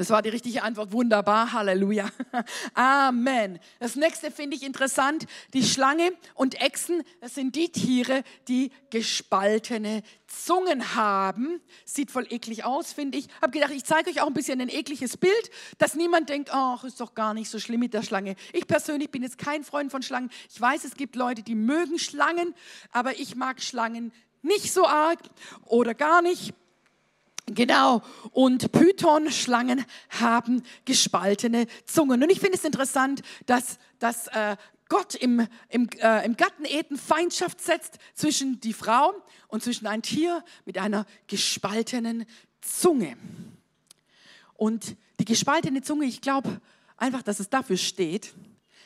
Das 0.00 0.08
war 0.08 0.22
die 0.22 0.30
richtige 0.30 0.62
Antwort. 0.62 0.92
Wunderbar. 0.92 1.52
Halleluja. 1.52 2.08
Amen. 2.74 3.58
Das 3.80 3.96
nächste 3.96 4.30
finde 4.30 4.56
ich 4.56 4.62
interessant. 4.62 5.26
Die 5.52 5.62
Schlange 5.62 6.12
und 6.32 6.58
Echsen, 6.58 7.02
das 7.20 7.34
sind 7.34 7.54
die 7.54 7.68
Tiere, 7.68 8.22
die 8.48 8.72
gespaltene 8.88 10.02
Zungen 10.26 10.94
haben. 10.94 11.60
Sieht 11.84 12.10
voll 12.10 12.26
eklig 12.30 12.64
aus, 12.64 12.94
finde 12.94 13.18
ich. 13.18 13.28
Habe 13.42 13.50
gedacht, 13.50 13.72
ich 13.74 13.84
zeige 13.84 14.08
euch 14.08 14.22
auch 14.22 14.26
ein 14.26 14.32
bisschen 14.32 14.58
ein 14.62 14.70
ekliges 14.70 15.18
Bild, 15.18 15.50
dass 15.76 15.94
niemand 15.94 16.30
denkt, 16.30 16.48
ach, 16.50 16.82
ist 16.84 16.98
doch 16.98 17.14
gar 17.14 17.34
nicht 17.34 17.50
so 17.50 17.58
schlimm 17.58 17.80
mit 17.80 17.92
der 17.92 18.02
Schlange. 18.02 18.36
Ich 18.54 18.66
persönlich 18.66 19.10
bin 19.10 19.22
jetzt 19.22 19.36
kein 19.36 19.64
Freund 19.64 19.90
von 19.90 20.00
Schlangen. 20.00 20.30
Ich 20.50 20.58
weiß, 20.58 20.84
es 20.84 20.94
gibt 20.94 21.14
Leute, 21.14 21.42
die 21.42 21.54
mögen 21.54 21.98
Schlangen, 21.98 22.54
aber 22.90 23.20
ich 23.20 23.36
mag 23.36 23.60
Schlangen 23.60 24.14
nicht 24.40 24.72
so 24.72 24.86
arg 24.86 25.18
oder 25.66 25.92
gar 25.92 26.22
nicht. 26.22 26.54
Genau. 27.54 28.02
Und 28.30 28.70
Python-Schlangen 28.70 29.84
haben 30.20 30.62
gespaltene 30.84 31.66
Zungen. 31.84 32.22
Und 32.22 32.30
ich 32.30 32.38
finde 32.38 32.56
es 32.56 32.64
interessant, 32.64 33.22
dass, 33.46 33.78
dass 33.98 34.28
äh, 34.28 34.56
Gott 34.88 35.14
im, 35.16 35.46
im, 35.68 35.88
äh, 36.00 36.24
im 36.24 36.36
Garten 36.36 36.64
Eden 36.64 36.96
Feindschaft 36.96 37.60
setzt 37.60 37.98
zwischen 38.14 38.60
die 38.60 38.72
Frau 38.72 39.12
und 39.48 39.62
zwischen 39.62 39.86
ein 39.86 40.02
Tier 40.02 40.44
mit 40.64 40.78
einer 40.78 41.06
gespaltenen 41.26 42.24
Zunge. 42.60 43.16
Und 44.54 44.96
die 45.18 45.24
gespaltene 45.24 45.82
Zunge, 45.82 46.06
ich 46.06 46.20
glaube 46.20 46.60
einfach, 46.96 47.22
dass 47.22 47.40
es 47.40 47.48
dafür 47.48 47.76
steht, 47.76 48.32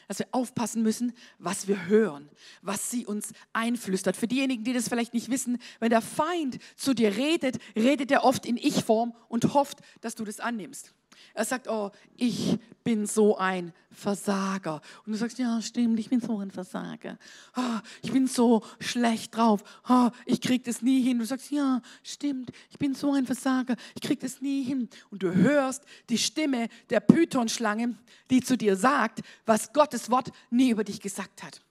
dass 0.09 0.19
wir 0.19 0.29
aufpassen 0.33 0.83
müssen, 0.83 1.13
was 1.39 1.69
wir 1.69 1.87
hören, 1.87 2.29
was 2.63 2.91
sie 2.91 3.07
uns 3.07 3.33
einflüstert. 3.53 4.17
Für 4.17 4.29
diejenigen, 4.29 4.65
die 4.65 4.73
das 4.73 4.89
vielleicht 4.89 5.15
nicht 5.15 5.31
wissen, 5.31 5.59
wenn 5.81 5.91
der 5.91 6.03
Feind 6.03 6.59
zu 6.77 6.95
dir 6.95 7.17
redet, 7.17 7.59
redet 7.77 8.11
er 8.11 8.25
oft 8.25 8.47
in 8.47 8.57
Ich-Form 8.57 9.15
und 9.29 9.55
hofft, 9.55 9.79
dass 10.01 10.15
du 10.15 10.25
das 10.25 10.41
annimmst. 10.41 10.95
Er 11.35 11.45
sagt, 11.45 11.69
oh, 11.69 11.91
ich 12.17 12.59
bin 12.85 13.07
so 13.07 13.37
ein 13.39 13.73
Versager. 13.91 14.83
Und 15.05 15.13
du 15.13 15.19
sagst, 15.19 15.39
ja, 15.39 15.61
stimmt, 15.63 15.99
ich 15.99 16.11
bin 16.11 16.21
so 16.21 16.39
ein 16.39 16.51
Versager. 16.51 17.19
Oh, 17.57 17.81
ich 18.03 18.13
bin 18.13 18.27
so 18.27 18.63
schlecht 18.79 19.35
drauf. 19.37 19.65
Oh, 19.89 20.11
ich 20.27 20.41
krieg 20.41 20.63
das 20.65 20.83
nie 20.83 21.03
hin. 21.03 21.19
Du 21.19 21.25
sagst, 21.25 21.51
ja, 21.51 21.81
stimmt, 22.03 22.53
ich 22.71 22.79
bin 22.79 22.95
so 22.95 23.13
ein 23.13 23.25
Versager. 23.25 23.77
Ich 23.95 24.03
krieg 24.03 24.21
das 24.21 24.43
nie 24.43 24.63
hin. 24.63 24.89
Und 25.11 25.23
du 25.23 25.35
hörst 25.35 25.85
die 26.11 26.19
Stimme 26.19 26.69
der 26.91 27.01
Python-Schlange, 27.01 27.97
die 28.31 28.43
zu 28.43 28.57
dir 28.57 28.77
sagt, 28.77 29.23
was 29.47 29.73
Gottes 29.73 30.11
Wort 30.11 30.31
nie 30.51 30.71
über 30.71 30.85
dich 30.85 31.01
gesagt 31.01 31.43
hat. 31.43 31.63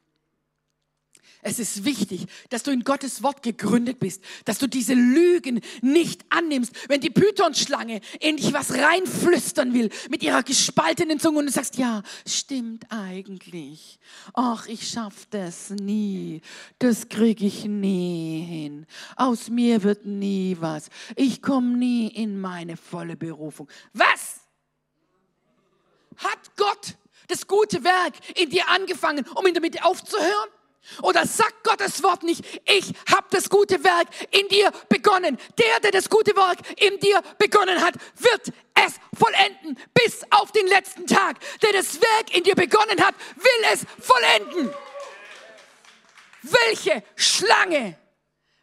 Es 1.45 1.59
ist 1.59 1.83
wichtig, 1.83 2.25
dass 2.49 2.63
du 2.63 2.71
in 2.71 2.85
Gottes 2.85 3.21
Wort 3.21 3.43
gegründet 3.43 3.99
bist, 3.99 4.23
dass 4.45 4.59
du 4.59 4.67
diese 4.67 4.93
Lügen 4.93 5.59
nicht 5.81 6.21
annimmst. 6.29 6.71
Wenn 6.87 7.01
die 7.01 7.09
Python-Schlange 7.09 7.99
in 8.21 8.37
dich 8.37 8.53
was 8.53 8.73
reinflüstern 8.73 9.73
will 9.73 9.89
mit 10.09 10.23
ihrer 10.23 10.41
gespaltenen 10.41 11.19
Zunge 11.19 11.39
und 11.39 11.47
du 11.47 11.51
sagst, 11.51 11.77
ja, 11.77 12.01
stimmt 12.25 12.85
eigentlich. 12.89 13.99
Ach, 14.33 14.67
ich 14.67 14.89
schaff 14.89 15.27
das 15.31 15.69
nie. 15.69 16.41
Das 16.79 17.09
kriege 17.09 17.45
ich 17.45 17.65
nie 17.65 18.45
hin. 18.47 18.85
Aus 19.17 19.49
mir 19.49 19.83
wird 19.83 20.05
nie 20.05 20.55
was. 20.61 20.89
Ich 21.17 21.41
komme 21.41 21.77
nie 21.77 22.07
in 22.07 22.39
meine 22.39 22.77
volle 22.77 23.17
Berufung. 23.17 23.67
Was? 23.91 24.39
Hat 26.17 26.55
Gott 26.55 26.95
das 27.27 27.47
gute 27.47 27.83
Werk 27.83 28.13
in 28.39 28.49
dir 28.49 28.69
angefangen, 28.69 29.25
um 29.35 29.45
ihn 29.45 29.53
damit 29.53 29.83
aufzuhören? 29.83 30.49
Oder 31.01 31.25
sagt 31.25 31.63
Gottes 31.63 32.03
Wort 32.03 32.23
nicht, 32.23 32.43
ich 32.65 32.93
habe 33.11 33.27
das 33.31 33.49
gute 33.49 33.83
Werk 33.83 34.07
in 34.31 34.47
dir 34.49 34.71
begonnen. 34.89 35.37
Der, 35.57 35.79
der 35.81 35.91
das 35.91 36.09
gute 36.09 36.35
Werk 36.35 36.59
in 36.79 36.99
dir 36.99 37.21
begonnen 37.37 37.81
hat, 37.81 37.95
wird 38.17 38.53
es 38.75 38.95
vollenden 39.17 39.79
bis 39.93 40.21
auf 40.29 40.51
den 40.51 40.67
letzten 40.67 41.07
Tag. 41.07 41.39
Der 41.61 41.71
das 41.71 42.01
Werk 42.01 42.35
in 42.35 42.43
dir 42.43 42.55
begonnen 42.55 43.01
hat, 43.01 43.15
will 43.35 43.71
es 43.71 43.85
vollenden. 43.99 44.73
Welche 46.41 47.03
Schlange 47.15 47.97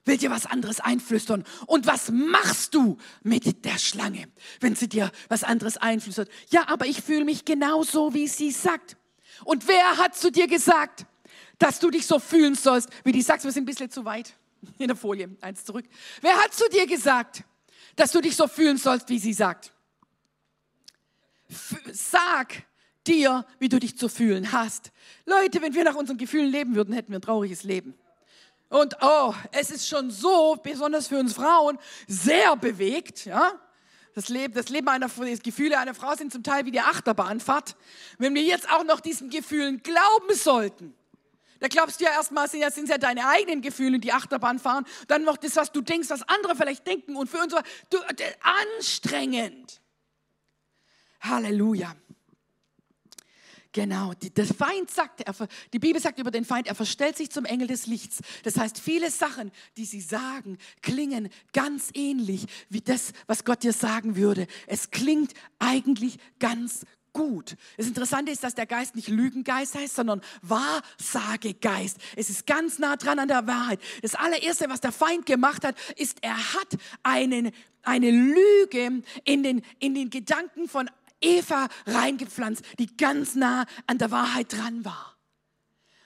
will 0.04 0.18
dir 0.18 0.30
was 0.30 0.44
anderes 0.44 0.80
einflüstern? 0.80 1.44
Und 1.66 1.86
was 1.86 2.10
machst 2.10 2.74
du 2.74 2.98
mit 3.22 3.64
der 3.64 3.78
Schlange, 3.78 4.28
wenn 4.60 4.76
sie 4.76 4.88
dir 4.88 5.10
was 5.28 5.42
anderes 5.42 5.78
einflüstert? 5.78 6.28
Ja, 6.50 6.68
aber 6.68 6.86
ich 6.86 7.00
fühle 7.00 7.24
mich 7.24 7.46
genauso, 7.46 8.12
wie 8.12 8.28
sie 8.28 8.50
sagt. 8.50 8.96
Und 9.44 9.66
wer 9.68 9.96
hat 9.96 10.16
zu 10.16 10.30
dir 10.30 10.46
gesagt, 10.46 11.06
dass 11.60 11.78
du 11.78 11.90
dich 11.90 12.06
so 12.06 12.18
fühlen 12.18 12.56
sollst, 12.56 12.88
wie 13.04 13.12
die 13.12 13.22
sagst, 13.22 13.44
wir 13.44 13.52
sind 13.52 13.62
ein 13.62 13.66
bisschen 13.66 13.90
zu 13.90 14.04
weit. 14.04 14.34
In 14.78 14.88
der 14.88 14.96
Folie, 14.96 15.30
eins 15.40 15.64
zurück. 15.64 15.84
Wer 16.20 16.36
hat 16.36 16.52
zu 16.52 16.68
dir 16.70 16.86
gesagt, 16.86 17.44
dass 17.96 18.12
du 18.12 18.20
dich 18.20 18.34
so 18.34 18.48
fühlen 18.48 18.76
sollst, 18.76 19.08
wie 19.08 19.18
sie 19.18 19.32
sagt? 19.32 19.72
F 21.48 21.76
sag 21.92 22.64
dir, 23.06 23.46
wie 23.58 23.68
du 23.68 23.78
dich 23.78 23.96
zu 23.96 24.08
fühlen 24.08 24.52
hast. 24.52 24.90
Leute, 25.26 25.62
wenn 25.62 25.74
wir 25.74 25.84
nach 25.84 25.94
unseren 25.94 26.18
Gefühlen 26.18 26.50
leben 26.50 26.74
würden, 26.74 26.94
hätten 26.94 27.12
wir 27.12 27.18
ein 27.18 27.22
trauriges 27.22 27.62
Leben. 27.62 27.94
Und 28.68 28.96
oh, 29.00 29.34
es 29.52 29.70
ist 29.70 29.88
schon 29.88 30.10
so, 30.10 30.56
besonders 30.62 31.08
für 31.08 31.18
uns 31.18 31.34
Frauen, 31.34 31.78
sehr 32.06 32.56
bewegt, 32.56 33.26
ja. 33.26 33.52
Das 34.14 34.28
Leben, 34.28 34.54
das 34.54 34.68
Leben 34.70 34.88
einer, 34.88 35.08
die 35.08 35.38
Gefühle 35.38 35.78
einer 35.78 35.94
Frau 35.94 36.14
sind 36.14 36.32
zum 36.32 36.42
Teil 36.42 36.66
wie 36.66 36.72
die 36.72 36.80
Achterbahnfahrt. 36.80 37.76
Wenn 38.18 38.34
wir 38.34 38.42
jetzt 38.42 38.68
auch 38.70 38.84
noch 38.84 39.00
diesen 39.00 39.30
Gefühlen 39.30 39.82
glauben 39.82 40.34
sollten, 40.34 40.94
da 41.60 41.68
glaubst 41.68 42.00
du 42.00 42.04
ja 42.04 42.12
erstmal, 42.12 42.48
sind 42.48 42.60
ja, 42.60 42.70
sind 42.70 42.88
ja 42.88 42.98
deine 42.98 43.28
eigenen 43.28 43.60
Gefühle, 43.60 43.98
die 43.98 44.12
Achterbahn 44.12 44.58
fahren. 44.58 44.84
Dann 45.08 45.24
noch 45.24 45.36
das, 45.36 45.56
was 45.56 45.70
du 45.70 45.82
denkst, 45.82 46.08
was 46.10 46.22
andere 46.22 46.56
vielleicht 46.56 46.86
denken. 46.86 47.16
Und 47.16 47.28
für 47.28 47.38
uns 47.38 47.52
war 47.52 47.62
du, 47.90 47.98
anstrengend. 48.40 49.80
Halleluja. 51.20 51.94
Genau, 53.72 54.14
die, 54.14 54.30
der 54.30 54.46
Feind 54.46 54.90
sagt, 54.90 55.20
er, 55.20 55.34
die 55.72 55.78
Bibel 55.78 56.02
sagt 56.02 56.18
über 56.18 56.32
den 56.32 56.44
Feind, 56.44 56.66
er 56.66 56.74
verstellt 56.74 57.16
sich 57.16 57.30
zum 57.30 57.44
Engel 57.44 57.68
des 57.68 57.86
Lichts. 57.86 58.18
Das 58.42 58.56
heißt, 58.56 58.80
viele 58.80 59.12
Sachen, 59.12 59.52
die 59.76 59.84
sie 59.84 60.00
sagen, 60.00 60.58
klingen 60.82 61.28
ganz 61.52 61.90
ähnlich 61.94 62.46
wie 62.68 62.80
das, 62.80 63.12
was 63.28 63.44
Gott 63.44 63.62
dir 63.62 63.72
sagen 63.72 64.16
würde. 64.16 64.48
Es 64.66 64.90
klingt 64.90 65.34
eigentlich 65.60 66.18
ganz 66.40 66.84
gut. 67.12 67.56
Das 67.76 67.86
Interessante 67.86 68.32
ist, 68.32 68.44
dass 68.44 68.54
der 68.54 68.66
Geist 68.66 68.96
nicht 68.96 69.08
Lügengeist 69.08 69.74
heißt, 69.74 69.96
sondern 69.96 70.20
Wahrsagegeist. 70.42 71.98
Es 72.16 72.30
ist 72.30 72.46
ganz 72.46 72.78
nah 72.78 72.96
dran 72.96 73.18
an 73.18 73.28
der 73.28 73.46
Wahrheit. 73.46 73.80
Das 74.02 74.14
allererste, 74.14 74.68
was 74.68 74.80
der 74.80 74.92
Feind 74.92 75.26
gemacht 75.26 75.64
hat, 75.64 75.76
ist, 75.96 76.18
er 76.22 76.36
hat 76.36 76.76
einen, 77.02 77.52
eine 77.82 78.10
Lüge 78.10 79.02
in 79.24 79.42
den, 79.42 79.62
in 79.78 79.94
den 79.94 80.10
Gedanken 80.10 80.68
von 80.68 80.90
Eva 81.20 81.68
reingepflanzt, 81.86 82.64
die 82.78 82.96
ganz 82.96 83.34
nah 83.34 83.66
an 83.86 83.98
der 83.98 84.10
Wahrheit 84.10 84.52
dran 84.52 84.84
war. 84.84 85.19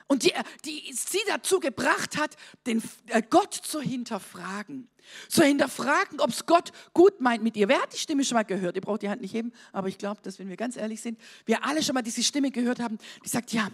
Und 0.07 0.23
die, 0.23 0.33
die 0.65 0.93
sie 0.93 1.19
dazu 1.27 1.59
gebracht 1.59 2.17
hat, 2.17 2.35
den 2.67 2.83
äh, 3.07 3.23
Gott 3.27 3.53
zu 3.55 3.81
hinterfragen. 3.81 4.87
Zu 5.29 5.43
hinterfragen, 5.43 6.19
ob 6.19 6.29
es 6.29 6.45
Gott 6.45 6.71
gut 6.93 7.21
meint 7.21 7.43
mit 7.43 7.57
ihr. 7.57 7.67
Wer 7.67 7.81
hat 7.81 7.93
die 7.93 7.97
Stimme 7.97 8.23
schon 8.23 8.35
mal 8.35 8.43
gehört? 8.43 8.75
Ihr 8.75 8.81
braucht 8.81 9.01
die 9.01 9.09
Hand 9.09 9.21
nicht 9.21 9.33
heben, 9.33 9.51
aber 9.71 9.87
ich 9.87 9.97
glaube, 9.97 10.21
dass 10.21 10.37
wenn 10.37 10.49
wir 10.49 10.57
ganz 10.57 10.77
ehrlich 10.77 11.01
sind, 11.01 11.19
wir 11.45 11.63
alle 11.65 11.81
schon 11.81 11.95
mal 11.95 12.03
diese 12.03 12.23
Stimme 12.23 12.51
gehört 12.51 12.79
haben, 12.79 12.99
die 13.23 13.29
sagt, 13.29 13.51
ja, 13.51 13.69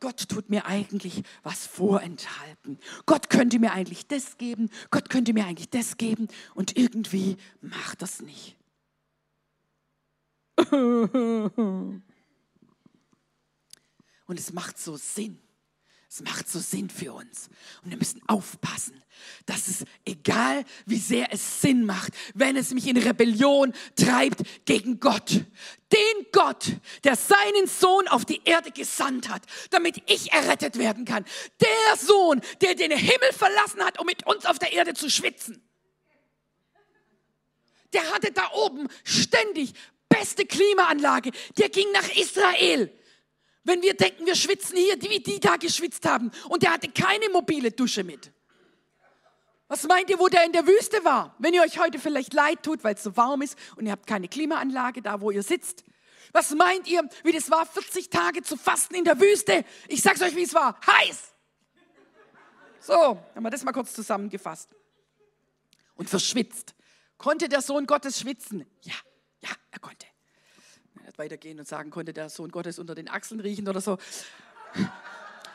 Gott 0.00 0.28
tut 0.28 0.50
mir 0.50 0.66
eigentlich 0.66 1.22
was 1.42 1.66
vorenthalten. 1.66 2.78
Gott 3.06 3.30
könnte 3.30 3.58
mir 3.58 3.72
eigentlich 3.72 4.06
das 4.06 4.38
geben, 4.38 4.70
Gott 4.90 5.10
könnte 5.10 5.32
mir 5.32 5.46
eigentlich 5.46 5.70
das 5.70 5.98
geben 5.98 6.28
und 6.54 6.76
irgendwie 6.76 7.36
macht 7.60 8.02
das 8.02 8.20
nicht. 8.20 8.56
Und 14.30 14.38
es 14.38 14.52
macht 14.52 14.78
so 14.78 14.96
Sinn. 14.96 15.42
Es 16.08 16.20
macht 16.20 16.48
so 16.48 16.60
Sinn 16.60 16.88
für 16.88 17.12
uns. 17.12 17.48
Und 17.82 17.90
wir 17.90 17.96
müssen 17.96 18.22
aufpassen, 18.28 19.02
dass 19.44 19.66
es, 19.66 19.84
egal 20.04 20.64
wie 20.86 21.00
sehr 21.00 21.32
es 21.32 21.60
Sinn 21.60 21.84
macht, 21.84 22.12
wenn 22.34 22.54
es 22.54 22.72
mich 22.72 22.86
in 22.86 22.96
Rebellion 22.96 23.72
treibt 23.96 24.42
gegen 24.66 25.00
Gott, 25.00 25.30
den 25.32 26.26
Gott, 26.30 26.76
der 27.02 27.16
seinen 27.16 27.66
Sohn 27.66 28.06
auf 28.06 28.24
die 28.24 28.40
Erde 28.44 28.70
gesandt 28.70 29.28
hat, 29.28 29.42
damit 29.70 30.00
ich 30.06 30.30
errettet 30.30 30.78
werden 30.78 31.04
kann. 31.04 31.24
Der 31.60 31.96
Sohn, 31.96 32.40
der 32.60 32.76
den 32.76 32.92
Himmel 32.92 33.32
verlassen 33.32 33.82
hat, 33.84 33.98
um 33.98 34.06
mit 34.06 34.24
uns 34.28 34.46
auf 34.46 34.60
der 34.60 34.72
Erde 34.72 34.94
zu 34.94 35.10
schwitzen. 35.10 35.60
Der 37.92 38.12
hatte 38.12 38.30
da 38.30 38.48
oben 38.52 38.86
ständig 39.02 39.74
beste 40.08 40.46
Klimaanlage. 40.46 41.32
Der 41.58 41.68
ging 41.68 41.90
nach 41.90 42.08
Israel 42.14 42.96
wenn 43.64 43.82
wir 43.82 43.94
denken, 43.94 44.26
wir 44.26 44.34
schwitzen 44.34 44.76
hier, 44.76 45.00
wie 45.02 45.20
die 45.20 45.40
da 45.40 45.56
geschwitzt 45.56 46.06
haben. 46.06 46.30
Und 46.48 46.62
der 46.62 46.72
hatte 46.72 46.88
keine 46.88 47.28
mobile 47.30 47.70
Dusche 47.70 48.04
mit. 48.04 48.32
Was 49.68 49.84
meint 49.84 50.10
ihr, 50.10 50.18
wo 50.18 50.28
der 50.28 50.44
in 50.44 50.52
der 50.52 50.66
Wüste 50.66 51.04
war? 51.04 51.34
Wenn 51.38 51.54
ihr 51.54 51.62
euch 51.62 51.78
heute 51.78 51.98
vielleicht 51.98 52.32
leid 52.32 52.62
tut, 52.62 52.82
weil 52.82 52.94
es 52.94 53.02
so 53.02 53.16
warm 53.16 53.42
ist 53.42 53.56
und 53.76 53.86
ihr 53.86 53.92
habt 53.92 54.06
keine 54.06 54.28
Klimaanlage 54.28 55.02
da, 55.02 55.20
wo 55.20 55.30
ihr 55.30 55.42
sitzt. 55.42 55.84
Was 56.32 56.50
meint 56.54 56.88
ihr, 56.88 57.08
wie 57.22 57.32
das 57.32 57.50
war, 57.50 57.66
40 57.66 58.08
Tage 58.10 58.42
zu 58.42 58.56
fasten 58.56 58.94
in 58.94 59.04
der 59.04 59.20
Wüste? 59.20 59.64
Ich 59.88 60.02
sag's 60.02 60.22
euch, 60.22 60.34
wie 60.34 60.42
es 60.42 60.54
war. 60.54 60.78
Heiß! 60.86 61.34
So, 62.80 62.94
haben 62.94 63.42
wir 63.42 63.50
das 63.50 63.62
mal 63.62 63.72
kurz 63.72 63.92
zusammengefasst. 63.92 64.74
Und 65.94 66.08
verschwitzt. 66.08 66.74
Konnte 67.18 67.48
der 67.48 67.60
Sohn 67.60 67.86
Gottes 67.86 68.20
schwitzen? 68.20 68.66
Ja. 68.82 68.94
Ja, 69.42 69.50
er 69.70 69.78
konnte. 69.78 70.06
Er 71.10 71.18
weitergehen 71.18 71.58
und 71.58 71.66
sagen, 71.66 71.90
konnte 71.90 72.12
der 72.12 72.28
Sohn 72.28 72.50
Gottes 72.50 72.78
unter 72.78 72.94
den 72.94 73.08
Achseln 73.08 73.40
riechen 73.40 73.68
oder 73.68 73.80
so. 73.80 73.98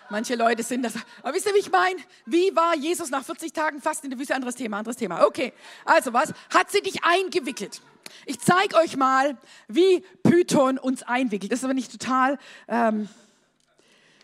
Manche 0.10 0.36
Leute 0.36 0.64
sind 0.64 0.84
das. 0.84 0.96
Aber 1.24 1.34
wisst 1.34 1.46
ihr, 1.46 1.54
wie 1.54 1.60
ich 1.60 1.72
meine? 1.72 2.00
Wie 2.26 2.54
war 2.56 2.76
Jesus 2.76 3.10
nach 3.10 3.24
40 3.24 3.54
Tagen 3.54 3.82
fast 3.82 4.04
in 4.04 4.10
der 4.10 4.20
Wüste? 4.20 4.36
Anderes 4.36 4.56
Thema, 4.56 4.80
anderes 4.80 4.98
Thema. 4.98 5.26
Okay, 5.26 5.54
also 5.86 6.12
was? 6.14 6.34
Hat 6.54 6.72
sie 6.72 6.82
dich 6.82 7.04
eingewickelt? 7.04 7.82
Ich 8.26 8.40
zeige 8.40 8.76
euch 8.76 8.98
mal, 8.98 9.38
wie 9.68 10.04
Python 10.24 10.78
uns 10.78 11.04
einwickelt. 11.04 11.52
Das 11.52 11.60
ist 11.60 11.66
aber 11.66 11.74
nicht 11.74 11.92
total. 11.92 12.38
Ähm, 12.68 13.08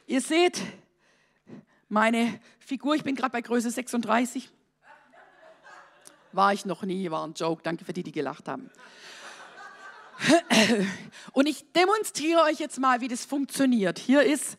ihr 0.07 0.21
seht 0.21 0.59
meine 1.87 2.39
Figur, 2.59 2.95
ich 2.95 3.03
bin 3.03 3.15
gerade 3.15 3.31
bei 3.31 3.41
Größe 3.41 3.71
36. 3.71 4.49
War 6.33 6.53
ich 6.53 6.65
noch 6.65 6.83
nie, 6.83 7.09
war 7.09 7.25
ein 7.25 7.33
Joke. 7.33 7.63
Danke 7.63 7.85
für 7.85 7.93
die, 7.93 8.03
die 8.03 8.11
gelacht 8.11 8.47
haben. 8.47 8.69
Und 11.33 11.47
ich 11.47 11.71
demonstriere 11.73 12.41
euch 12.43 12.59
jetzt 12.59 12.79
mal, 12.79 13.01
wie 13.01 13.07
das 13.07 13.25
funktioniert. 13.25 13.99
Hier 13.99 14.23
ist 14.23 14.57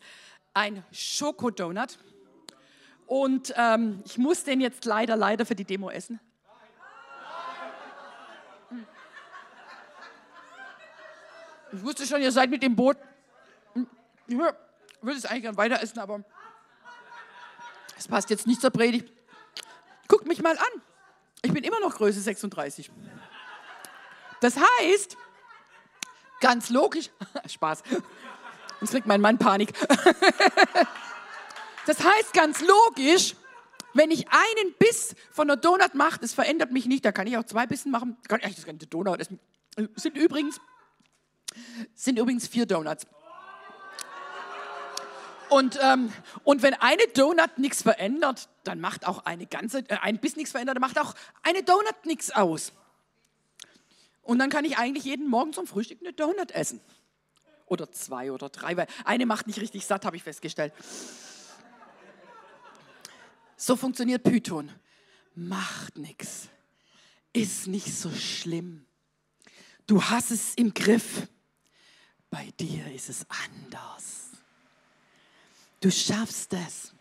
ein 0.53 0.83
Schokodonut. 0.91 1.97
Und 3.05 3.53
ähm, 3.57 4.01
ich 4.05 4.17
muss 4.17 4.43
den 4.43 4.61
jetzt 4.61 4.85
leider, 4.85 5.15
leider 5.15 5.45
für 5.45 5.55
die 5.55 5.65
Demo 5.65 5.89
essen. 5.89 6.19
Ich 11.71 11.83
wusste 11.83 12.05
schon, 12.05 12.21
ihr 12.21 12.31
seid 12.31 12.49
mit 12.49 12.61
dem 12.61 12.75
Boot. 12.75 12.97
Ich 14.27 14.37
würde 14.37 15.17
es 15.17 15.25
eigentlich 15.25 15.43
gerne 15.43 15.57
weiter 15.57 15.81
essen, 15.81 15.99
aber 15.99 16.23
es 17.97 18.07
passt 18.07 18.29
jetzt 18.29 18.45
nicht 18.45 18.61
zur 18.61 18.69
Predigt. 18.69 19.11
Guckt 20.07 20.27
mich 20.27 20.41
mal 20.41 20.55
an. 20.57 20.81
Ich 21.41 21.51
bin 21.51 21.63
immer 21.63 21.79
noch 21.79 21.95
Größe 21.95 22.21
36. 22.21 22.91
Das 24.39 24.57
heißt, 24.57 25.17
ganz 26.43 26.69
logisch, 26.69 27.09
Spaß, 27.47 27.81
Jetzt 28.81 28.91
kriegt 28.91 29.07
mein 29.07 29.21
Mann 29.21 29.37
Panik. 29.39 29.73
Das 31.85 32.01
heißt 32.01 32.31
ganz 32.31 32.61
logisch, 32.61 33.35
wenn 33.93 34.09
ich 34.09 34.27
einen 34.29 34.73
Biss 34.79 35.15
von 35.31 35.47
der 35.47 35.57
Donut 35.57 35.95
mache, 35.95 36.17
das 36.21 36.33
verändert 36.33 36.71
mich 36.71 36.85
nicht. 36.85 37.03
Da 37.03 37.11
kann 37.11 37.27
ich 37.27 37.35
auch 37.35 37.43
zwei 37.43 37.67
Bissen 37.67 37.91
machen. 37.91 38.15
Kann 38.29 38.39
ich 38.41 38.55
das 38.55 38.65
ganze 38.65 38.87
Donut 38.87 39.19
essen. 39.19 39.37
Sind 39.95 40.15
übrigens, 40.15 40.61
sind 41.93 42.17
übrigens 42.17 42.47
vier 42.47 42.65
Donuts. 42.65 43.05
Und, 45.49 45.77
ähm, 45.81 46.13
und 46.45 46.61
wenn 46.61 46.73
eine 46.75 47.05
Donut 47.13 47.57
nichts 47.57 47.81
verändert, 47.81 48.47
dann 48.63 48.79
macht 48.79 49.05
auch 49.05 49.25
eine 49.25 49.45
ganze, 49.45 49.79
äh, 49.89 49.97
ein 50.01 50.19
Biss 50.19 50.37
nichts 50.37 50.51
verändert, 50.51 50.77
dann 50.77 50.81
macht 50.81 50.97
auch 50.97 51.15
eine 51.43 51.63
Donut 51.63 52.05
nichts 52.05 52.31
aus. 52.31 52.71
Und 54.23 54.39
dann 54.39 54.49
kann 54.49 54.65
ich 54.65 54.77
eigentlich 54.77 55.03
jeden 55.03 55.29
Morgen 55.29 55.53
zum 55.53 55.67
Frühstück 55.67 55.99
eine 56.01 56.13
Donut 56.13 56.51
essen. 56.51 56.79
Oder 57.65 57.91
zwei 57.91 58.31
oder 58.31 58.49
drei, 58.49 58.75
weil 58.77 58.87
eine 59.05 59.25
macht 59.25 59.47
nicht 59.47 59.59
richtig 59.59 59.85
satt, 59.85 60.05
habe 60.05 60.15
ich 60.15 60.23
festgestellt. 60.23 60.73
So 63.55 63.75
funktioniert 63.75 64.23
Python. 64.23 64.69
Macht 65.35 65.97
nichts. 65.97 66.49
Ist 67.31 67.67
nicht 67.67 67.93
so 67.93 68.11
schlimm. 68.11 68.85
Du 69.87 70.03
hast 70.03 70.31
es 70.31 70.53
im 70.55 70.73
Griff. 70.73 71.27
Bei 72.29 72.49
dir 72.59 72.91
ist 72.93 73.09
es 73.09 73.25
anders. 73.29 74.31
Du 75.79 75.91
schaffst 75.91 76.53
es. 76.53 76.93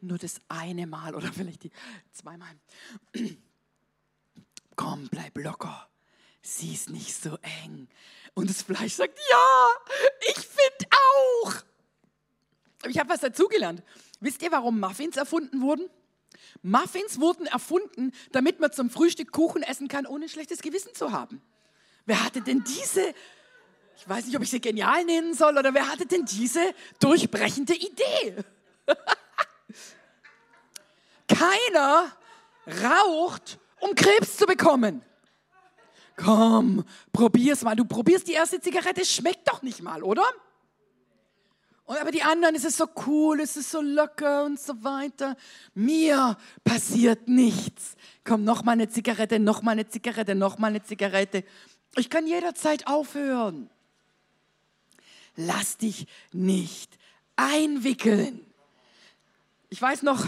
Nur 0.00 0.18
das 0.18 0.40
eine 0.48 0.86
Mal 0.86 1.14
oder 1.14 1.32
vielleicht 1.32 1.64
die 1.64 1.70
zweimal. 2.12 2.54
Komm, 4.80 5.08
bleib 5.10 5.36
locker. 5.36 5.88
Sie 6.40 6.72
ist 6.72 6.88
nicht 6.88 7.14
so 7.14 7.36
eng. 7.64 7.86
Und 8.32 8.48
das 8.48 8.62
Fleisch 8.62 8.94
sagt, 8.94 9.18
ja, 9.30 9.68
ich 10.30 10.38
finde 10.38 10.86
auch. 10.90 11.52
Ich 12.88 12.98
habe 12.98 13.10
was 13.10 13.20
dazugelernt. 13.20 13.82
Wisst 14.20 14.40
ihr, 14.40 14.50
warum 14.50 14.80
Muffins 14.80 15.18
erfunden 15.18 15.60
wurden? 15.60 15.90
Muffins 16.62 17.20
wurden 17.20 17.44
erfunden, 17.44 18.12
damit 18.32 18.58
man 18.60 18.72
zum 18.72 18.88
Frühstück 18.88 19.32
Kuchen 19.32 19.62
essen 19.62 19.86
kann, 19.88 20.06
ohne 20.06 20.30
schlechtes 20.30 20.62
Gewissen 20.62 20.94
zu 20.94 21.12
haben. 21.12 21.42
Wer 22.06 22.24
hatte 22.24 22.40
denn 22.40 22.64
diese, 22.64 23.12
ich 23.98 24.08
weiß 24.08 24.24
nicht, 24.24 24.36
ob 24.36 24.42
ich 24.42 24.50
sie 24.50 24.62
genial 24.62 25.04
nennen 25.04 25.34
soll, 25.34 25.58
oder 25.58 25.74
wer 25.74 25.88
hatte 25.88 26.06
denn 26.06 26.24
diese 26.24 26.74
durchbrechende 27.00 27.74
Idee? 27.74 28.34
Keiner 31.28 32.16
raucht, 32.82 33.59
um 33.80 33.94
Krebs 33.94 34.36
zu 34.36 34.46
bekommen. 34.46 35.02
Komm, 36.16 36.84
probier's 37.12 37.62
mal. 37.62 37.74
Du 37.74 37.84
probierst 37.84 38.28
die 38.28 38.32
erste 38.32 38.60
Zigarette, 38.60 39.04
schmeckt 39.04 39.48
doch 39.48 39.62
nicht 39.62 39.82
mal, 39.82 40.02
oder? 40.02 40.24
Und 41.90 41.96
aber 41.96 42.12
die 42.12 42.22
anderen, 42.22 42.54
es 42.54 42.64
ist 42.64 42.76
so 42.76 42.86
cool, 43.06 43.40
es 43.40 43.56
ist 43.56 43.70
so 43.70 43.80
locker 43.80 44.44
und 44.44 44.60
so 44.60 44.84
weiter. 44.84 45.36
Mir 45.74 46.36
passiert 46.62 47.26
nichts. 47.26 47.96
Komm, 48.22 48.44
noch 48.44 48.62
mal 48.62 48.72
eine 48.72 48.88
Zigarette, 48.88 49.40
noch 49.40 49.62
mal 49.62 49.72
eine 49.72 49.88
Zigarette, 49.88 50.36
noch 50.36 50.58
mal 50.58 50.68
eine 50.68 50.84
Zigarette. 50.84 51.42
Ich 51.96 52.08
kann 52.08 52.28
jederzeit 52.28 52.86
aufhören. 52.86 53.70
Lass 55.34 55.78
dich 55.78 56.06
nicht 56.32 56.96
einwickeln. 57.34 58.46
Ich 59.68 59.82
weiß 59.82 60.02
noch, 60.02 60.26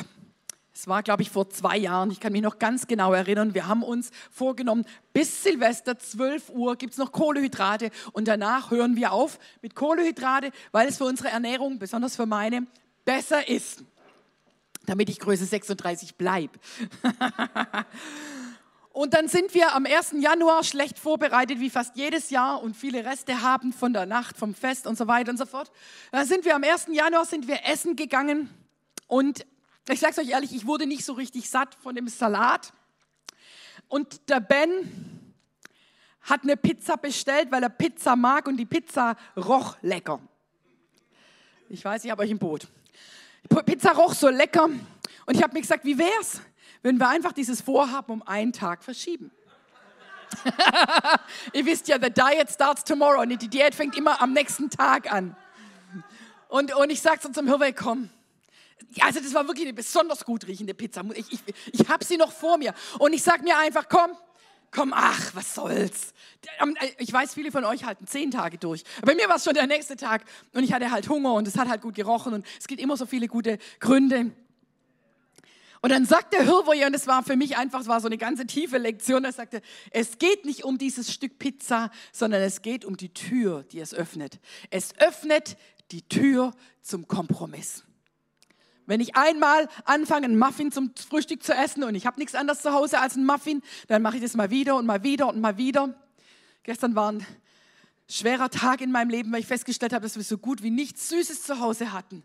es 0.74 0.86
war, 0.88 1.02
glaube 1.02 1.22
ich, 1.22 1.30
vor 1.30 1.50
zwei 1.50 1.76
Jahren, 1.76 2.10
ich 2.10 2.20
kann 2.20 2.32
mich 2.32 2.42
noch 2.42 2.58
ganz 2.58 2.86
genau 2.86 3.12
erinnern, 3.12 3.54
wir 3.54 3.66
haben 3.66 3.82
uns 3.82 4.10
vorgenommen, 4.30 4.86
bis 5.12 5.42
Silvester 5.42 5.98
12 5.98 6.50
Uhr 6.50 6.76
gibt 6.76 6.92
es 6.92 6.98
noch 6.98 7.12
Kohlehydrate 7.12 7.90
und 8.12 8.26
danach 8.26 8.70
hören 8.70 8.96
wir 8.96 9.12
auf 9.12 9.38
mit 9.60 9.74
Kohlehydrate, 9.74 10.50
weil 10.70 10.88
es 10.88 10.96
für 10.98 11.04
unsere 11.04 11.28
Ernährung, 11.28 11.78
besonders 11.78 12.16
für 12.16 12.26
meine, 12.26 12.66
besser 13.04 13.48
ist, 13.48 13.84
damit 14.86 15.10
ich 15.10 15.20
Größe 15.20 15.44
36 15.44 16.16
bleibe. 16.16 16.58
Und 18.92 19.14
dann 19.14 19.26
sind 19.26 19.54
wir 19.54 19.74
am 19.74 19.86
1. 19.86 20.16
Januar 20.20 20.64
schlecht 20.64 20.98
vorbereitet, 20.98 21.60
wie 21.60 21.70
fast 21.70 21.96
jedes 21.96 22.28
Jahr 22.28 22.62
und 22.62 22.76
viele 22.76 23.06
Reste 23.06 23.40
haben 23.40 23.72
von 23.72 23.94
der 23.94 24.04
Nacht, 24.04 24.36
vom 24.36 24.54
Fest 24.54 24.86
und 24.86 24.98
so 24.98 25.08
weiter 25.08 25.30
und 25.30 25.38
so 25.38 25.46
fort. 25.46 25.72
Dann 26.10 26.26
sind 26.26 26.44
wir 26.44 26.54
am 26.54 26.62
1. 26.62 26.88
Januar 26.92 27.24
sind 27.24 27.48
wir 27.48 27.60
essen 27.64 27.96
gegangen 27.96 28.50
und 29.06 29.46
ich 29.88 30.00
sage 30.00 30.12
es 30.12 30.18
euch 30.18 30.30
ehrlich, 30.30 30.54
ich 30.54 30.66
wurde 30.66 30.86
nicht 30.86 31.04
so 31.04 31.12
richtig 31.14 31.50
satt 31.50 31.74
von 31.74 31.94
dem 31.94 32.08
Salat. 32.08 32.72
Und 33.88 34.28
der 34.28 34.40
Ben 34.40 35.32
hat 36.22 36.44
eine 36.44 36.56
Pizza 36.56 36.96
bestellt, 36.96 37.50
weil 37.50 37.62
er 37.62 37.68
Pizza 37.68 38.14
mag 38.14 38.46
und 38.46 38.56
die 38.56 38.64
Pizza 38.64 39.16
roch 39.36 39.76
lecker. 39.82 40.20
Ich 41.68 41.84
weiß, 41.84 42.04
ich 42.04 42.10
habe 42.10 42.22
euch 42.22 42.30
im 42.30 42.38
Boot. 42.38 42.68
Pizza 43.66 43.92
roch 43.92 44.14
so 44.14 44.28
lecker 44.28 44.64
und 44.64 45.34
ich 45.34 45.42
habe 45.42 45.52
mir 45.52 45.60
gesagt, 45.60 45.84
wie 45.84 45.98
wär's, 45.98 46.40
wenn 46.82 46.96
wir 46.98 47.08
einfach 47.08 47.32
dieses 47.32 47.60
Vorhaben 47.60 48.12
um 48.12 48.22
einen 48.22 48.52
Tag 48.52 48.84
verschieben? 48.84 49.32
Ihr 51.52 51.66
wisst 51.66 51.88
ja, 51.88 51.98
the 52.00 52.10
diet 52.10 52.50
starts 52.50 52.84
tomorrow 52.84 53.20
und 53.20 53.30
die 53.30 53.48
Diät 53.48 53.74
fängt 53.74 53.96
immer 53.96 54.20
am 54.22 54.32
nächsten 54.32 54.70
Tag 54.70 55.12
an. 55.12 55.36
Und, 56.48 56.74
und 56.74 56.90
ich 56.90 57.02
sage 57.02 57.20
so 57.22 57.28
zum 57.30 57.48
Hirwe, 57.48 57.72
komm, 57.72 58.10
ja, 58.90 59.06
also 59.06 59.20
das 59.20 59.34
war 59.34 59.46
wirklich 59.46 59.66
eine 59.66 59.74
besonders 59.74 60.24
gut 60.24 60.46
riechende 60.46 60.74
Pizza. 60.74 61.02
Ich, 61.14 61.32
ich, 61.32 61.40
ich 61.72 61.88
habe 61.88 62.04
sie 62.04 62.16
noch 62.16 62.32
vor 62.32 62.58
mir. 62.58 62.74
Und 62.98 63.12
ich 63.12 63.22
sage 63.22 63.42
mir 63.42 63.58
einfach, 63.58 63.88
komm, 63.88 64.10
komm, 64.70 64.92
ach, 64.94 65.34
was 65.34 65.54
soll's. 65.54 66.12
Äh, 66.58 66.90
ich 66.98 67.12
weiß, 67.12 67.34
viele 67.34 67.52
von 67.52 67.64
euch 67.64 67.84
halten 67.84 68.06
zehn 68.06 68.30
Tage 68.30 68.58
durch. 68.58 68.82
Bei 69.02 69.14
mir 69.14 69.28
war 69.28 69.36
es 69.36 69.44
schon 69.44 69.54
der 69.54 69.66
nächste 69.66 69.96
Tag 69.96 70.24
und 70.52 70.64
ich 70.64 70.72
hatte 70.72 70.90
halt 70.90 71.08
Hunger 71.08 71.34
und 71.34 71.46
es 71.46 71.56
hat 71.56 71.68
halt 71.68 71.82
gut 71.82 71.94
gerochen 71.94 72.34
und 72.34 72.46
es 72.58 72.66
gibt 72.66 72.80
immer 72.80 72.96
so 72.96 73.06
viele 73.06 73.28
gute 73.28 73.58
Gründe. 73.78 74.32
Und 75.84 75.90
dann 75.90 76.06
sagt 76.06 76.32
der 76.32 76.44
Hirwoje, 76.44 76.86
und 76.86 76.94
es 76.94 77.08
war 77.08 77.24
für 77.24 77.34
mich 77.34 77.56
einfach, 77.56 77.80
es 77.80 77.88
war 77.88 78.00
so 78.00 78.06
eine 78.06 78.16
ganze 78.16 78.46
tiefe 78.46 78.78
Lektion, 78.78 79.24
er 79.24 79.32
sagte, 79.32 79.60
es 79.90 80.18
geht 80.18 80.44
nicht 80.44 80.62
um 80.62 80.78
dieses 80.78 81.12
Stück 81.12 81.40
Pizza, 81.40 81.90
sondern 82.12 82.40
es 82.40 82.62
geht 82.62 82.84
um 82.84 82.96
die 82.96 83.12
Tür, 83.12 83.64
die 83.64 83.80
es 83.80 83.92
öffnet. 83.92 84.38
Es 84.70 84.96
öffnet 84.98 85.56
die 85.90 86.02
Tür 86.02 86.54
zum 86.82 87.08
Kompromiss. 87.08 87.82
Wenn 88.86 89.00
ich 89.00 89.14
einmal 89.16 89.68
anfange, 89.84 90.26
einen 90.26 90.38
Muffin 90.38 90.72
zum 90.72 90.92
Frühstück 91.08 91.42
zu 91.42 91.54
essen 91.54 91.84
und 91.84 91.94
ich 91.94 92.06
habe 92.06 92.18
nichts 92.18 92.34
anderes 92.34 92.62
zu 92.62 92.72
Hause 92.72 93.00
als 93.00 93.14
einen 93.14 93.26
Muffin, 93.26 93.62
dann 93.88 94.02
mache 94.02 94.16
ich 94.16 94.22
das 94.22 94.34
mal 94.34 94.50
wieder 94.50 94.76
und 94.76 94.86
mal 94.86 95.02
wieder 95.02 95.28
und 95.28 95.40
mal 95.40 95.56
wieder. 95.56 95.94
Gestern 96.64 96.94
war 96.94 97.12
ein 97.12 97.26
schwerer 98.08 98.50
Tag 98.50 98.80
in 98.80 98.92
meinem 98.92 99.10
Leben, 99.10 99.32
weil 99.32 99.40
ich 99.40 99.46
festgestellt 99.46 99.92
habe, 99.92 100.02
dass 100.02 100.16
wir 100.16 100.24
so 100.24 100.38
gut 100.38 100.62
wie 100.62 100.70
nichts 100.70 101.08
Süßes 101.08 101.42
zu 101.42 101.60
Hause 101.60 101.92
hatten. 101.92 102.24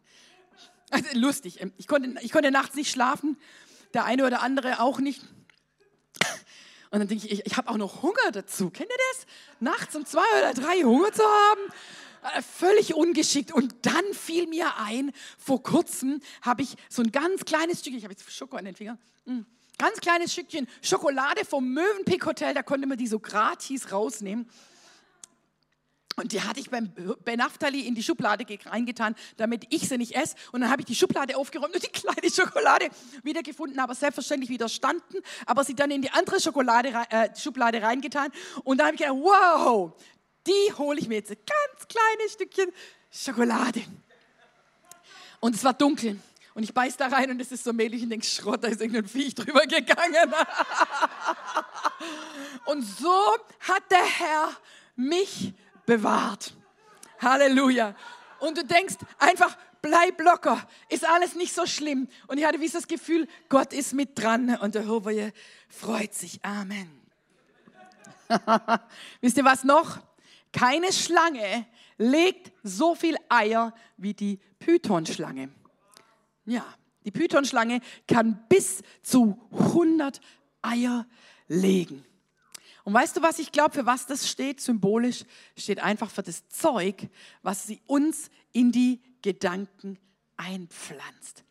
Also 0.90 1.08
lustig. 1.14 1.60
Ich 1.78 1.88
konnte, 1.88 2.16
ich 2.22 2.32
konnte 2.32 2.52
nachts 2.52 2.76
nicht 2.76 2.92
schlafen, 2.92 3.38
der 3.94 4.06
eine 4.06 4.26
oder 4.26 4.42
andere 4.42 4.80
auch 4.80 5.00
nicht. 5.00 5.22
Und 6.90 7.00
dann 7.00 7.08
denke 7.08 7.26
ich, 7.26 7.32
ich, 7.32 7.46
ich 7.46 7.58
habe 7.58 7.70
auch 7.70 7.78
noch 7.78 8.02
Hunger 8.02 8.32
dazu. 8.32 8.70
Kennt 8.70 8.90
ihr 8.90 8.98
das? 9.12 9.26
Nachts 9.60 9.96
um 9.96 10.06
zwei 10.06 10.26
oder 10.40 10.54
drei 10.54 10.84
Hunger 10.84 11.12
zu 11.12 11.24
haben? 11.24 11.62
Äh, 12.22 12.42
völlig 12.42 12.96
ungeschickt. 12.96 13.52
Und 13.54 13.74
dann 13.84 14.14
fiel 14.14 14.48
mir 14.48 14.78
ein, 14.78 15.12
vor 15.38 15.64
kurzem 15.64 16.22
habe 16.42 16.62
ich 16.64 16.76
so 16.90 17.02
ein 17.02 17.12
ganz 17.12 17.46
kleines 17.46 17.80
Stück, 17.82 17.94
ich 17.94 18.04
habe 18.04 18.14
jetzt 18.14 18.32
Schoko 18.32 18.58
an 18.58 18.66
den 18.66 18.76
Fingern, 18.76 18.98
mm, 19.26 19.42
Ganz 19.78 20.00
kleines 20.00 20.34
Stückchen 20.34 20.68
Schokolade 20.82 21.46
vom 21.46 21.72
Mövenpick 21.72 22.26
Hotel, 22.26 22.56
da 22.56 22.64
konnte 22.64 22.88
man 22.88 22.98
die 22.98 23.06
so 23.06 23.20
gratis 23.20 23.92
rausnehmen. 23.92 24.50
Und 26.16 26.32
die 26.32 26.42
hatte 26.42 26.60
ich 26.60 26.72
beim 26.72 26.92
Benaftali 27.24 27.82
in 27.82 27.94
die 27.94 28.02
Schublade 28.02 28.44
reingetan, 28.66 29.14
damit 29.38 29.68
ich 29.70 29.88
sie 29.88 30.00
nicht 30.00 30.16
esse. 30.16 30.36
Und 30.52 30.62
dann 30.62 30.72
habe 30.72 30.82
ich 30.82 30.88
die 30.88 30.96
Schublade 30.96 31.38
aufgeräumt 31.38 31.76
und 31.76 31.84
die 31.84 31.90
kleine 31.94 32.32
Schokolade 32.34 32.88
wiedergefunden, 33.22 33.80
aber 33.80 33.94
selbstverständlich 33.94 34.50
widerstanden, 34.50 35.22
aber 35.46 35.64
sie 35.64 35.76
dann 35.76 35.92
in 35.92 36.02
die 36.02 36.10
andere 36.10 36.42
Schokolade, 36.42 36.92
äh, 37.12 37.30
Schublade 37.38 37.84
reingetan. 37.84 38.32
Und 38.64 38.80
da 38.80 38.88
habe 38.88 38.96
ich 38.96 39.02
gedacht, 39.02 39.20
wow, 39.20 39.94
die 40.48 40.74
hole 40.78 41.00
ich 41.00 41.08
mir 41.08 41.16
jetzt. 41.16 41.32
Ein 41.32 41.38
ganz 41.38 41.88
kleines 41.88 42.34
Stückchen 42.34 42.72
Schokolade. 43.12 43.84
Und 45.40 45.56
es 45.56 45.64
war 45.64 45.74
dunkel. 45.74 46.20
Und 46.54 46.64
ich 46.64 46.74
beiß 46.74 46.98
da 46.98 47.08
rein 47.08 47.30
und 47.30 47.40
es 47.40 47.52
ist 47.52 47.64
so 47.64 47.72
mehlig 47.72 48.02
und 48.02 48.10
denke, 48.10 48.26
Schrott, 48.26 48.64
da 48.64 48.68
ist 48.68 48.82
irgendein 48.82 49.08
Viech 49.08 49.36
drüber 49.36 49.62
gegangen. 49.62 50.16
und 52.66 52.82
so 52.82 53.36
hat 53.60 53.84
der 53.92 54.04
Herr 54.04 54.50
mich 54.96 55.54
bewahrt. 55.86 56.56
Halleluja. 57.20 57.96
Und 58.40 58.58
du 58.58 58.66
denkst 58.66 58.96
einfach, 59.20 59.56
bleib 59.84 60.20
locker, 60.20 60.68
ist 60.90 61.08
alles 61.08 61.36
nicht 61.36 61.54
so 61.54 61.68
schlimm. 61.68 62.08
Und 62.26 62.40
ich 62.40 62.46
hatte 62.46 62.60
wie 62.60 62.70
das 62.70 62.88
Gefühl, 62.88 63.28
Gott 63.50 63.72
ist 63.72 63.94
mit 63.94 64.18
dran 64.18 64.58
und 64.58 64.74
der 64.74 64.88
Hohe 64.88 65.32
freut 65.70 66.16
sich. 66.16 66.44
Amen. 66.44 66.90
Wisst 69.22 69.38
ihr 69.38 69.46
was 69.46 69.64
noch? 69.64 70.00
Keine 70.52 70.92
Schlange 70.92 71.66
legt 71.98 72.52
so 72.64 72.96
viel 72.96 73.16
Eier 73.30 73.74
wie 73.98 74.14
die 74.14 74.40
Pythonschlange. 74.60 75.50
Ja, 76.46 76.66
die 77.04 77.12
Pythonschlange 77.12 77.82
kann 78.08 78.46
bis 78.50 78.82
zu 79.02 79.40
100 79.52 80.22
Eier 80.62 81.08
legen. 81.48 82.04
Und 82.84 82.94
weißt 82.94 83.18
du, 83.18 83.22
was 83.22 83.40
ich 83.40 83.52
glaube, 83.52 83.74
für 83.74 83.86
was 83.86 84.06
das 84.06 84.30
steht? 84.30 84.62
Symbolisch 84.62 85.26
steht 85.58 85.80
einfach 85.80 86.10
für 86.10 86.24
das 86.24 86.48
Zeug, 86.48 87.10
was 87.42 87.68
sie 87.68 87.82
uns 87.86 88.30
in 88.54 88.72
die 88.72 89.02
Gedanken 89.22 90.00
einpflanzt. 90.38 91.44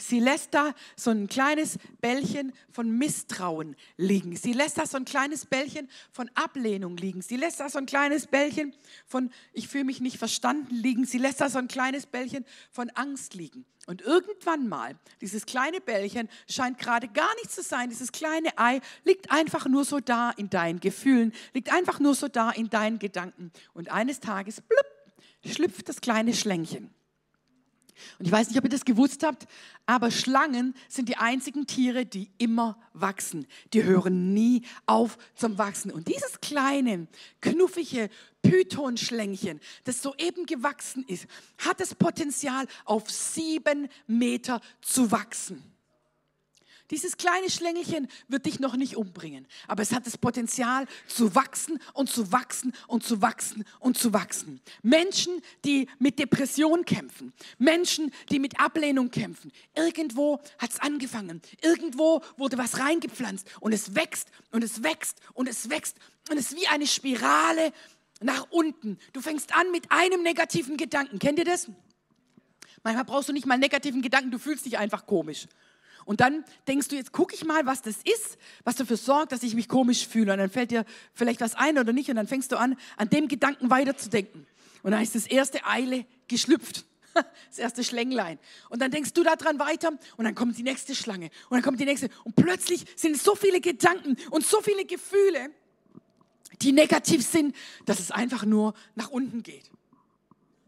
Sie 0.00 0.20
lässt 0.20 0.54
da 0.54 0.74
so 0.96 1.10
ein 1.10 1.28
kleines 1.28 1.78
Bällchen 2.00 2.52
von 2.70 2.90
Misstrauen 2.90 3.76
liegen. 3.96 4.36
Sie 4.36 4.52
lässt 4.52 4.78
da 4.78 4.86
so 4.86 4.96
ein 4.96 5.04
kleines 5.04 5.46
Bällchen 5.46 5.88
von 6.10 6.30
Ablehnung 6.34 6.96
liegen. 6.96 7.22
Sie 7.22 7.36
lässt 7.36 7.60
da 7.60 7.68
so 7.68 7.78
ein 7.78 7.86
kleines 7.86 8.26
Bällchen 8.26 8.74
von 9.06 9.30
ich 9.52 9.68
fühle 9.68 9.84
mich 9.84 10.00
nicht 10.00 10.18
verstanden 10.18 10.74
liegen. 10.74 11.04
Sie 11.04 11.18
lässt 11.18 11.40
da 11.40 11.48
so 11.48 11.58
ein 11.58 11.68
kleines 11.68 12.06
Bällchen 12.06 12.44
von 12.70 12.90
Angst 12.90 13.34
liegen. 13.34 13.64
Und 13.86 14.02
irgendwann 14.02 14.68
mal, 14.68 14.96
dieses 15.20 15.46
kleine 15.46 15.80
Bällchen 15.80 16.28
scheint 16.48 16.78
gerade 16.78 17.08
gar 17.08 17.34
nicht 17.36 17.50
zu 17.50 17.62
sein. 17.62 17.88
Dieses 17.88 18.12
kleine 18.12 18.56
Ei 18.56 18.80
liegt 19.04 19.30
einfach 19.30 19.66
nur 19.66 19.84
so 19.84 20.00
da 20.00 20.30
in 20.30 20.50
deinen 20.50 20.80
Gefühlen, 20.80 21.32
liegt 21.54 21.72
einfach 21.72 21.98
nur 21.98 22.14
so 22.14 22.28
da 22.28 22.50
in 22.50 22.70
deinen 22.70 22.98
Gedanken. 22.98 23.50
Und 23.74 23.90
eines 23.90 24.20
Tages, 24.20 24.60
blub, 24.60 24.86
schlüpft 25.44 25.88
das 25.88 26.00
kleine 26.00 26.34
Schlängchen. 26.34 26.94
Und 28.18 28.26
ich 28.26 28.32
weiß 28.32 28.48
nicht, 28.48 28.58
ob 28.58 28.64
ihr 28.64 28.70
das 28.70 28.84
gewusst 28.84 29.22
habt, 29.24 29.46
aber 29.86 30.10
Schlangen 30.10 30.74
sind 30.88 31.08
die 31.08 31.16
einzigen 31.16 31.66
Tiere, 31.66 32.06
die 32.06 32.30
immer 32.38 32.78
wachsen. 32.92 33.46
Die 33.72 33.84
hören 33.84 34.32
nie 34.32 34.62
auf 34.86 35.18
zum 35.34 35.58
Wachsen. 35.58 35.90
Und 35.90 36.08
dieses 36.08 36.40
kleine, 36.40 37.08
knuffige 37.40 38.08
Pythonschlängchen, 38.42 39.60
das 39.84 40.02
soeben 40.02 40.46
gewachsen 40.46 41.04
ist, 41.06 41.26
hat 41.58 41.80
das 41.80 41.94
Potenzial, 41.94 42.66
auf 42.84 43.10
sieben 43.10 43.88
Meter 44.06 44.60
zu 44.80 45.10
wachsen. 45.10 45.62
Dieses 46.90 47.16
kleine 47.16 47.48
Schlängelchen 47.48 48.08
wird 48.28 48.46
dich 48.46 48.58
noch 48.58 48.76
nicht 48.76 48.96
umbringen, 48.96 49.46
aber 49.68 49.82
es 49.82 49.92
hat 49.92 50.06
das 50.06 50.18
Potenzial 50.18 50.86
zu 51.06 51.34
wachsen 51.34 51.78
und 51.94 52.10
zu 52.10 52.32
wachsen 52.32 52.72
und 52.88 53.04
zu 53.04 53.22
wachsen 53.22 53.64
und 53.78 53.96
zu 53.96 54.12
wachsen. 54.12 54.60
Menschen, 54.82 55.40
die 55.64 55.88
mit 55.98 56.18
Depression 56.18 56.84
kämpfen, 56.84 57.32
Menschen, 57.58 58.12
die 58.30 58.40
mit 58.40 58.58
Ablehnung 58.58 59.10
kämpfen. 59.10 59.52
Irgendwo 59.76 60.40
hat 60.58 60.70
es 60.70 60.80
angefangen, 60.80 61.40
irgendwo 61.62 62.22
wurde 62.36 62.58
was 62.58 62.78
reingepflanzt 62.78 63.46
und 63.60 63.72
es 63.72 63.94
wächst 63.94 64.28
und 64.50 64.64
es 64.64 64.82
wächst 64.82 65.18
und 65.34 65.48
es 65.48 65.70
wächst 65.70 65.96
und 66.28 66.38
es 66.38 66.52
ist 66.52 66.60
wie 66.60 66.66
eine 66.66 66.86
Spirale 66.86 67.72
nach 68.20 68.48
unten. 68.50 68.98
Du 69.12 69.20
fängst 69.20 69.54
an 69.56 69.70
mit 69.70 69.90
einem 69.90 70.22
negativen 70.22 70.76
Gedanken. 70.76 71.18
Kennt 71.18 71.38
ihr 71.38 71.44
das? 71.44 71.68
Manchmal 72.82 73.04
brauchst 73.04 73.28
du 73.28 73.32
nicht 73.32 73.46
mal 73.46 73.58
negativen 73.58 74.02
Gedanken, 74.02 74.30
du 74.30 74.38
fühlst 74.38 74.66
dich 74.66 74.78
einfach 74.78 75.06
komisch. 75.06 75.46
Und 76.04 76.20
dann 76.20 76.44
denkst 76.66 76.88
du, 76.88 76.96
jetzt 76.96 77.12
gucke 77.12 77.34
ich 77.34 77.44
mal, 77.44 77.66
was 77.66 77.82
das 77.82 77.96
ist, 77.96 78.38
was 78.64 78.76
dafür 78.76 78.96
sorgt, 78.96 79.32
dass 79.32 79.42
ich 79.42 79.54
mich 79.54 79.68
komisch 79.68 80.06
fühle. 80.06 80.32
Und 80.32 80.38
dann 80.38 80.50
fällt 80.50 80.70
dir 80.70 80.84
vielleicht 81.14 81.40
was 81.40 81.54
ein 81.54 81.78
oder 81.78 81.92
nicht. 81.92 82.08
Und 82.08 82.16
dann 82.16 82.26
fängst 82.26 82.52
du 82.52 82.56
an, 82.58 82.76
an 82.96 83.08
dem 83.10 83.28
Gedanken 83.28 83.70
weiterzudenken. 83.70 84.46
Und 84.82 84.92
dann 84.92 85.02
ist 85.02 85.14
das 85.14 85.26
erste 85.26 85.64
Eile 85.66 86.06
geschlüpft. 86.28 86.84
Das 87.48 87.58
erste 87.58 87.82
Schlänglein. 87.82 88.38
Und 88.68 88.80
dann 88.80 88.92
denkst 88.92 89.12
du 89.14 89.24
daran 89.24 89.58
weiter 89.58 89.90
und 90.16 90.24
dann 90.24 90.36
kommt 90.36 90.56
die 90.56 90.62
nächste 90.62 90.94
Schlange 90.94 91.30
und 91.48 91.56
dann 91.56 91.62
kommt 91.62 91.80
die 91.80 91.84
nächste. 91.84 92.08
Und 92.22 92.36
plötzlich 92.36 92.84
sind 92.94 93.20
so 93.20 93.34
viele 93.34 93.60
Gedanken 93.60 94.16
und 94.30 94.46
so 94.46 94.60
viele 94.60 94.84
Gefühle, 94.84 95.50
die 96.62 96.70
negativ 96.70 97.26
sind, 97.26 97.56
dass 97.84 97.98
es 97.98 98.12
einfach 98.12 98.44
nur 98.44 98.74
nach 98.94 99.10
unten 99.10 99.42
geht. 99.42 99.70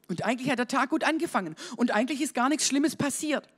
Und 0.08 0.24
eigentlich 0.24 0.50
hat 0.50 0.58
der 0.58 0.68
Tag 0.68 0.90
gut 0.90 1.04
angefangen 1.04 1.54
und 1.76 1.92
eigentlich 1.92 2.20
ist 2.20 2.34
gar 2.34 2.48
nichts 2.48 2.66
Schlimmes 2.66 2.96
passiert. 2.96 3.48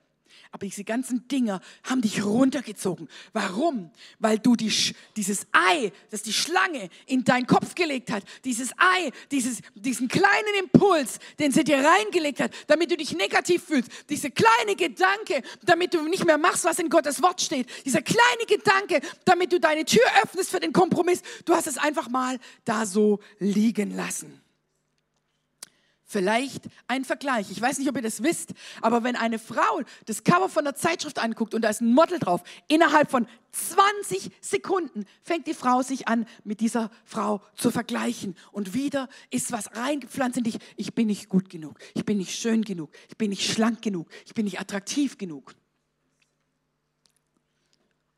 Aber 0.51 0.67
diese 0.67 0.85
ganzen 0.85 1.27
Dinger 1.29 1.61
haben 1.83 2.01
dich 2.01 2.25
runtergezogen. 2.25 3.09
Warum? 3.33 3.91
Weil 4.19 4.39
du 4.39 4.55
die, 4.57 4.73
dieses 5.17 5.47
Ei, 5.53 5.93
das 6.11 6.23
die 6.23 6.33
Schlange 6.33 6.89
in 7.07 7.25
deinen 7.25 7.47
Kopf 7.47 7.75
gelegt 7.75 8.11
hat, 8.11 8.23
dieses 8.45 8.73
Ei, 8.77 9.11
dieses, 9.31 9.63
diesen 9.75 10.09
kleinen 10.09 10.55
Impuls, 10.61 11.19
den 11.39 11.51
sie 11.51 11.65
dir 11.65 11.79
reingelegt 11.79 12.41
hat, 12.41 12.53
damit 12.67 12.91
du 12.91 12.97
dich 12.97 13.17
negativ 13.17 13.65
fühlst, 13.65 13.91
dieser 14.09 14.31
kleine 14.31 14.77
Gedanke, 14.77 15.43
damit 15.65 15.95
du 15.95 16.03
nicht 16.03 16.25
mehr 16.25 16.39
machst, 16.39 16.65
was 16.65 16.79
in 16.79 16.89
Gottes 16.89 17.23
Wort 17.23 17.41
steht, 17.41 17.67
dieser 17.85 18.03
kleine 18.03 18.47
Gedanke, 18.47 19.01
damit 19.25 19.53
du 19.53 19.59
deine 19.59 19.85
Tür 19.85 20.05
öffnest 20.23 20.51
für 20.51 20.61
den 20.61 20.73
Kompromiss, 20.73 21.23
du 21.45 21.55
hast 21.55 21.67
es 21.67 21.79
einfach 21.79 22.09
mal 22.09 22.39
da 22.65 22.87
so 22.87 23.21
liegen 23.39 23.97
lassen. 23.97 24.44
Vielleicht 26.07 26.65
ein 26.87 27.05
Vergleich. 27.05 27.51
Ich 27.51 27.61
weiß 27.61 27.79
nicht, 27.79 27.89
ob 27.89 27.97
ihr 27.97 28.03
das 28.03 28.23
wisst, 28.23 28.53
aber 28.83 29.05
wenn 29.05 29.17
eine 29.17 29.39
Frau 29.39 29.81
das 30.05 30.23
Cover 30.23 30.51
von 30.51 30.65
der 30.65 30.75
Zeitschrift 30.75 31.19
anguckt 31.19 31.55
und 31.55 31.63
da 31.63 31.71
ist 31.71 31.81
ein 31.81 31.95
Model 31.95 32.19
drauf, 32.19 32.43
innerhalb 32.69 33.11
von 33.11 33.27
20 33.53 34.31
Sekunden 34.41 35.07
fängt 35.23 35.47
die 35.47 35.55
Frau 35.55 35.81
sich 35.83 36.07
an, 36.07 36.27
mit 36.45 36.61
dieser 36.61 36.91
Frau 37.05 37.41
zu 37.55 37.71
vergleichen. 37.71 38.37
Und 38.53 38.75
wieder 38.75 39.09
ist 39.31 39.51
was 39.51 39.75
reingepflanzt 39.77 40.37
in 40.37 40.45
dich. 40.45 40.59
Ich 40.77 40.95
bin 40.95 41.07
nicht 41.07 41.29
gut 41.31 41.49
genug. 41.49 41.79
Ich 41.95 42.05
bin 42.05 42.19
nicht 42.19 42.39
schön 42.39 42.63
genug. 42.63 42.91
Ich 43.09 43.17
bin 43.17 43.31
nicht 43.31 43.51
schlank 43.51 43.81
genug. 43.81 44.09
Ich 44.27 44.35
bin 44.35 44.45
nicht 44.45 44.61
attraktiv 44.61 45.17
genug. 45.17 45.55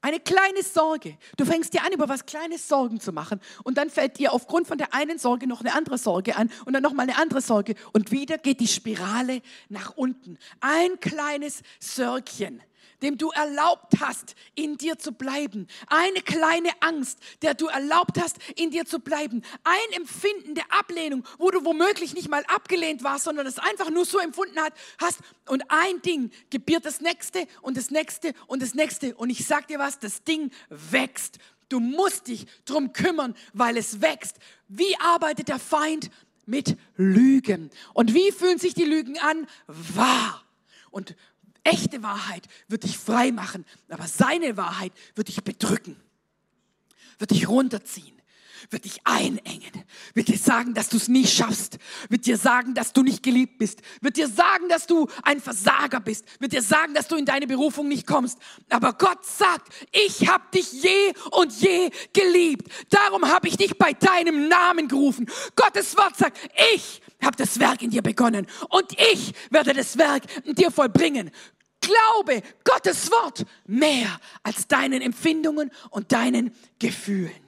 Eine 0.06 0.20
kleine 0.20 0.62
Sorge. 0.62 1.18
Du 1.36 1.44
fängst 1.44 1.74
dir 1.74 1.82
an, 1.82 1.90
über 1.92 2.08
was 2.08 2.26
kleines 2.26 2.68
Sorgen 2.68 3.00
zu 3.00 3.10
machen. 3.10 3.40
Und 3.64 3.76
dann 3.76 3.90
fällt 3.90 4.20
dir 4.20 4.32
aufgrund 4.32 4.68
von 4.68 4.78
der 4.78 4.94
einen 4.94 5.18
Sorge 5.18 5.48
noch 5.48 5.58
eine 5.58 5.74
andere 5.74 5.98
Sorge 5.98 6.36
an 6.36 6.48
und 6.64 6.74
dann 6.74 6.82
nochmal 6.84 7.08
eine 7.08 7.18
andere 7.18 7.40
Sorge. 7.40 7.74
Und 7.92 8.12
wieder 8.12 8.38
geht 8.38 8.60
die 8.60 8.68
Spirale 8.68 9.42
nach 9.68 9.96
unten. 9.96 10.38
Ein 10.60 11.00
kleines 11.00 11.62
Sörgchen 11.80 12.62
dem 13.02 13.18
du 13.18 13.30
erlaubt 13.30 13.94
hast, 14.00 14.34
in 14.54 14.76
dir 14.76 14.98
zu 14.98 15.12
bleiben. 15.12 15.66
Eine 15.88 16.20
kleine 16.22 16.70
Angst, 16.80 17.18
der 17.42 17.54
du 17.54 17.66
erlaubt 17.66 18.20
hast, 18.20 18.38
in 18.56 18.70
dir 18.70 18.84
zu 18.84 19.00
bleiben. 19.00 19.42
Ein 19.64 19.96
Empfinden 19.96 20.54
der 20.54 20.72
Ablehnung, 20.72 21.24
wo 21.38 21.50
du 21.50 21.64
womöglich 21.64 22.14
nicht 22.14 22.28
mal 22.28 22.44
abgelehnt 22.54 23.04
warst, 23.04 23.24
sondern 23.24 23.46
es 23.46 23.58
einfach 23.58 23.90
nur 23.90 24.04
so 24.04 24.18
empfunden 24.18 24.58
hast. 24.98 25.20
Und 25.48 25.64
ein 25.70 26.02
Ding 26.02 26.30
gebiert 26.50 26.84
das 26.84 27.00
nächste 27.00 27.46
und 27.62 27.76
das 27.76 27.90
nächste 27.90 28.34
und 28.46 28.62
das 28.62 28.74
nächste. 28.74 29.14
Und 29.14 29.30
ich 29.30 29.46
sag 29.46 29.68
dir 29.68 29.78
was, 29.78 29.98
das 29.98 30.24
Ding 30.24 30.50
wächst. 30.68 31.38
Du 31.68 31.80
musst 31.80 32.28
dich 32.28 32.46
drum 32.64 32.92
kümmern, 32.92 33.34
weil 33.52 33.76
es 33.76 34.00
wächst. 34.00 34.36
Wie 34.68 34.96
arbeitet 34.98 35.48
der 35.48 35.58
Feind? 35.58 36.10
Mit 36.48 36.76
Lügen. 36.96 37.70
Und 37.92 38.14
wie 38.14 38.30
fühlen 38.30 38.58
sich 38.58 38.72
die 38.72 38.84
Lügen 38.84 39.18
an? 39.18 39.48
Wahr. 39.66 40.44
Und 40.92 41.16
Echte 41.66 42.00
Wahrheit 42.04 42.46
wird 42.68 42.84
dich 42.84 42.96
frei 42.96 43.32
machen, 43.32 43.64
aber 43.88 44.06
seine 44.06 44.56
Wahrheit 44.56 44.92
wird 45.16 45.26
dich 45.26 45.42
bedrücken, 45.42 45.96
wird 47.18 47.32
dich 47.32 47.48
runterziehen, 47.48 48.22
wird 48.70 48.84
dich 48.84 49.00
einengen, 49.02 49.72
wird 50.14 50.28
dir 50.28 50.38
sagen, 50.38 50.74
dass 50.74 50.90
du 50.90 50.96
es 50.96 51.08
nie 51.08 51.26
schaffst, 51.26 51.78
wird 52.08 52.24
dir 52.26 52.36
sagen, 52.36 52.74
dass 52.74 52.92
du 52.92 53.02
nicht 53.02 53.24
geliebt 53.24 53.58
bist, 53.58 53.80
wird 54.00 54.16
dir 54.16 54.28
sagen, 54.28 54.68
dass 54.68 54.86
du 54.86 55.08
ein 55.24 55.40
Versager 55.40 55.98
bist, 55.98 56.24
wird 56.38 56.52
dir 56.52 56.62
sagen, 56.62 56.94
dass 56.94 57.08
du 57.08 57.16
in 57.16 57.24
deine 57.24 57.48
Berufung 57.48 57.88
nicht 57.88 58.06
kommst. 58.06 58.38
Aber 58.68 58.92
Gott 58.92 59.26
sagt, 59.26 59.72
ich 59.90 60.28
habe 60.28 60.44
dich 60.54 60.70
je 60.70 61.14
und 61.32 61.52
je 61.60 61.90
geliebt. 62.12 62.70
Darum 62.90 63.26
habe 63.26 63.48
ich 63.48 63.56
dich 63.56 63.76
bei 63.76 63.92
deinem 63.92 64.46
Namen 64.46 64.86
gerufen. 64.86 65.28
Gottes 65.56 65.96
Wort 65.96 66.16
sagt, 66.16 66.38
ich 66.76 67.02
habe 67.22 67.36
das 67.36 67.58
Werk 67.58 67.82
in 67.82 67.90
dir 67.90 68.02
begonnen 68.02 68.46
und 68.68 68.86
ich 69.12 69.32
werde 69.50 69.72
das 69.72 69.98
Werk 69.98 70.22
in 70.44 70.54
dir 70.54 70.70
vollbringen. 70.70 71.32
Glaube 71.86 72.42
Gottes 72.64 73.10
Wort 73.10 73.44
mehr 73.66 74.20
als 74.42 74.66
deinen 74.66 75.02
Empfindungen 75.02 75.70
und 75.90 76.12
deinen 76.12 76.52
Gefühlen. 76.78 77.45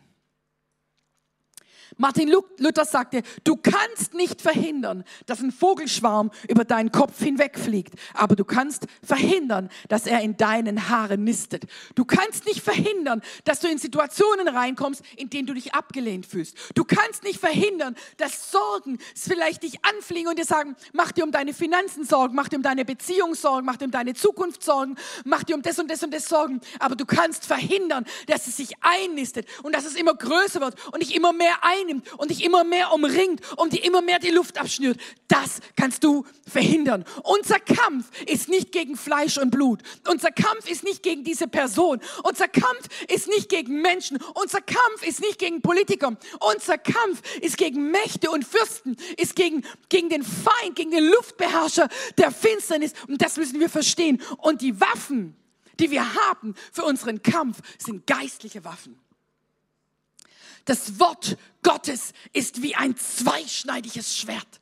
Martin 1.96 2.30
Luther 2.58 2.84
sagte, 2.84 3.22
du 3.44 3.56
kannst 3.56 4.14
nicht 4.14 4.42
verhindern, 4.42 5.04
dass 5.26 5.40
ein 5.40 5.52
Vogelschwarm 5.52 6.30
über 6.48 6.64
deinen 6.64 6.92
Kopf 6.92 7.18
hinwegfliegt, 7.18 7.94
aber 8.14 8.36
du 8.36 8.44
kannst 8.44 8.86
verhindern, 9.02 9.68
dass 9.88 10.06
er 10.06 10.20
in 10.20 10.36
deinen 10.36 10.88
Haaren 10.88 11.24
nistet. 11.24 11.64
Du 11.94 12.04
kannst 12.04 12.46
nicht 12.46 12.60
verhindern, 12.60 13.22
dass 13.44 13.60
du 13.60 13.68
in 13.68 13.78
Situationen 13.78 14.48
reinkommst, 14.48 15.02
in 15.16 15.30
denen 15.30 15.46
du 15.46 15.54
dich 15.54 15.74
abgelehnt 15.74 16.26
fühlst. 16.26 16.56
Du 16.74 16.84
kannst 16.84 17.24
nicht 17.24 17.40
verhindern, 17.40 17.94
dass 18.16 18.50
Sorgen 18.50 18.98
vielleicht 19.14 19.62
dich 19.62 19.84
anfliegen 19.84 20.28
und 20.28 20.38
dir 20.38 20.44
sagen, 20.44 20.76
mach 20.92 21.12
dir 21.12 21.24
um 21.24 21.32
deine 21.32 21.54
Finanzen 21.54 22.04
Sorgen, 22.04 22.34
mach 22.34 22.48
dir 22.48 22.56
um 22.56 22.62
deine 22.62 22.84
Beziehung 22.84 23.34
Sorgen, 23.34 23.66
mach 23.66 23.76
dir 23.76 23.86
um 23.86 23.90
deine 23.90 24.14
Zukunft 24.14 24.62
Sorgen, 24.62 24.96
mach 25.24 25.44
dir 25.44 25.54
um 25.54 25.62
das 25.62 25.78
und 25.78 25.90
das 25.90 26.02
und 26.02 26.12
das 26.12 26.26
Sorgen. 26.26 26.60
Aber 26.78 26.96
du 26.96 27.06
kannst 27.06 27.46
verhindern, 27.46 28.04
dass 28.26 28.46
es 28.46 28.56
sich 28.56 28.72
einnistet 28.80 29.46
und 29.62 29.74
dass 29.74 29.84
es 29.84 29.94
immer 29.94 30.14
größer 30.14 30.60
wird 30.60 30.74
und 30.92 31.02
dich 31.02 31.14
immer 31.14 31.32
mehr 31.32 31.56
ein 31.62 31.77
einnimmt 31.78 32.12
und 32.18 32.30
dich 32.30 32.44
immer 32.44 32.64
mehr 32.64 32.92
umringt 32.92 33.40
und 33.56 33.72
dir 33.72 33.84
immer 33.84 34.02
mehr 34.02 34.18
die 34.18 34.30
Luft 34.30 34.58
abschnürt. 34.58 34.98
Das 35.28 35.60
kannst 35.76 36.04
du 36.04 36.24
verhindern. 36.46 37.04
Unser 37.22 37.60
Kampf 37.60 38.06
ist 38.26 38.48
nicht 38.48 38.72
gegen 38.72 38.96
Fleisch 38.96 39.38
und 39.38 39.50
Blut. 39.50 39.80
Unser 40.08 40.30
Kampf 40.30 40.70
ist 40.70 40.84
nicht 40.84 41.02
gegen 41.02 41.24
diese 41.24 41.48
Person. 41.48 42.00
Unser 42.22 42.48
Kampf 42.48 42.88
ist 43.08 43.28
nicht 43.28 43.48
gegen 43.48 43.82
Menschen. 43.82 44.18
Unser 44.34 44.60
Kampf 44.60 45.06
ist 45.06 45.20
nicht 45.20 45.38
gegen 45.38 45.60
Politiker. 45.60 46.16
Unser 46.40 46.78
Kampf 46.78 47.22
ist 47.40 47.58
gegen 47.58 47.90
Mächte 47.90 48.30
und 48.30 48.44
Fürsten, 48.44 48.96
ist 49.16 49.36
gegen, 49.36 49.64
gegen 49.88 50.08
den 50.08 50.22
Feind, 50.22 50.76
gegen 50.76 50.90
den 50.90 51.04
Luftbeherrscher 51.04 51.88
der 52.16 52.30
Finsternis. 52.30 52.92
Und 53.06 53.20
das 53.22 53.36
müssen 53.36 53.60
wir 53.60 53.68
verstehen. 53.68 54.22
Und 54.38 54.62
die 54.62 54.80
Waffen, 54.80 55.36
die 55.78 55.90
wir 55.90 56.14
haben 56.14 56.54
für 56.72 56.84
unseren 56.84 57.22
Kampf, 57.22 57.58
sind 57.78 58.06
geistliche 58.06 58.64
Waffen. 58.64 58.98
Das 60.68 61.00
Wort 61.00 61.38
Gottes 61.62 62.12
ist 62.34 62.60
wie 62.60 62.74
ein 62.74 62.94
zweischneidiges 62.94 64.18
Schwert. 64.18 64.60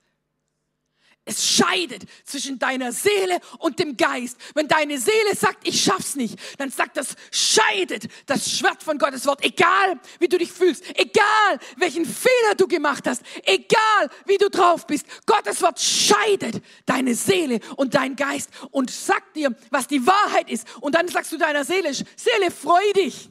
Es 1.24 1.44
scheidet 1.44 2.04
zwischen 2.24 2.60
deiner 2.60 2.92
Seele 2.92 3.40
und 3.58 3.80
dem 3.80 3.96
Geist. 3.96 4.36
Wenn 4.54 4.68
deine 4.68 4.98
Seele 4.98 5.34
sagt, 5.34 5.66
ich 5.66 5.82
schaff's 5.82 6.14
nicht, 6.14 6.38
dann 6.58 6.70
sagt 6.70 6.96
das, 6.96 7.16
scheidet 7.32 8.06
das 8.26 8.56
Schwert 8.56 8.84
von 8.84 8.98
Gottes 8.98 9.26
Wort. 9.26 9.44
Egal, 9.44 9.98
wie 10.20 10.28
du 10.28 10.38
dich 10.38 10.52
fühlst, 10.52 10.84
egal, 10.90 11.58
welchen 11.76 12.04
Fehler 12.04 12.54
du 12.56 12.68
gemacht 12.68 13.08
hast, 13.08 13.22
egal, 13.42 14.08
wie 14.26 14.38
du 14.38 14.48
drauf 14.48 14.86
bist. 14.86 15.06
Gottes 15.26 15.60
Wort 15.60 15.80
scheidet 15.80 16.62
deine 16.84 17.16
Seele 17.16 17.58
und 17.74 17.94
dein 17.94 18.14
Geist 18.14 18.50
und 18.70 18.92
sagt 18.92 19.34
dir, 19.34 19.56
was 19.72 19.88
die 19.88 20.06
Wahrheit 20.06 20.48
ist. 20.48 20.68
Und 20.80 20.94
dann 20.94 21.08
sagst 21.08 21.32
du 21.32 21.36
deiner 21.36 21.64
Seele, 21.64 21.92
Seele, 21.92 22.52
freu 22.52 22.92
dich. 22.94 23.28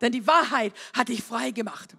Denn 0.00 0.12
die 0.12 0.26
Wahrheit 0.26 0.72
hat 0.94 1.08
dich 1.08 1.22
frei 1.22 1.50
gemacht. 1.50 1.94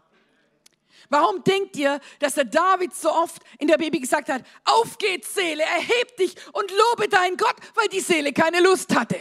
Warum 1.10 1.44
denkt 1.44 1.78
ihr, 1.78 2.00
dass 2.20 2.36
der 2.36 2.46
David 2.46 2.94
so 2.94 3.12
oft 3.12 3.42
in 3.60 3.68
der 3.68 3.78
Bibel 3.78 4.00
gesagt 4.00 4.30
hat, 4.30 4.44
auf 4.66 4.98
geht's 4.98 5.34
Seele, 5.34 5.64
erheb 5.64 6.18
dich 6.18 6.36
und 6.52 6.70
lobe 6.72 7.08
deinen 7.08 7.38
Gott, 7.38 7.56
weil 7.76 7.88
die 7.88 8.02
Seele 8.02 8.34
keine 8.34 8.60
Lust 8.62 8.94
hatte. 8.96 9.18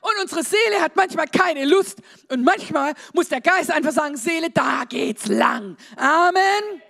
Und 0.00 0.20
unsere 0.20 0.42
Seele 0.42 0.80
hat 0.80 0.96
manchmal 0.96 1.28
keine 1.28 1.64
Lust 1.64 1.98
und 2.28 2.44
manchmal 2.44 2.92
muss 3.14 3.28
der 3.28 3.40
Geist 3.40 3.70
einfach 3.70 3.92
sagen, 3.92 4.16
Seele, 4.16 4.50
da 4.50 4.84
geht's 4.86 5.26
lang. 5.28 5.76
Amen. 5.96 6.82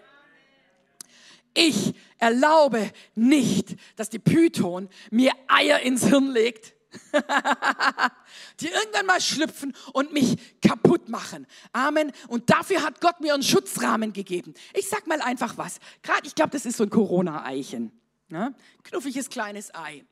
Ich 1.53 1.95
erlaube 2.19 2.91
nicht, 3.15 3.77
dass 3.95 4.11
die 4.11 4.19
Python 4.19 4.89
mir 5.11 5.33
Eier 5.47 5.81
ins 5.81 6.07
Hirn 6.07 6.33
legt 6.33 6.74
die 8.61 8.69
irgendwann 8.69 9.07
mal 9.07 9.21
schlüpfen 9.21 9.75
und 9.93 10.13
mich 10.13 10.37
kaputt 10.61 11.09
machen. 11.09 11.47
Amen. 11.73 12.13
Und 12.29 12.51
dafür 12.51 12.83
hat 12.83 13.01
Gott 13.01 13.21
mir 13.21 13.35
einen 13.35 13.43
Schutzrahmen 13.43 14.13
gegeben. 14.13 14.55
Ich 14.75 14.89
sag 14.89 15.07
mal 15.07 15.21
einfach 15.21 15.57
was. 15.57 15.79
Gerade, 16.03 16.27
ich 16.27 16.35
glaube, 16.35 16.51
das 16.51 16.67
ist 16.67 16.77
so 16.77 16.85
ein 16.85 16.91
Corona-Eichen. 16.91 17.93
Ne? 18.29 18.55
Knuffiges 18.83 19.29
kleines 19.29 19.75
Ei. 19.75 20.05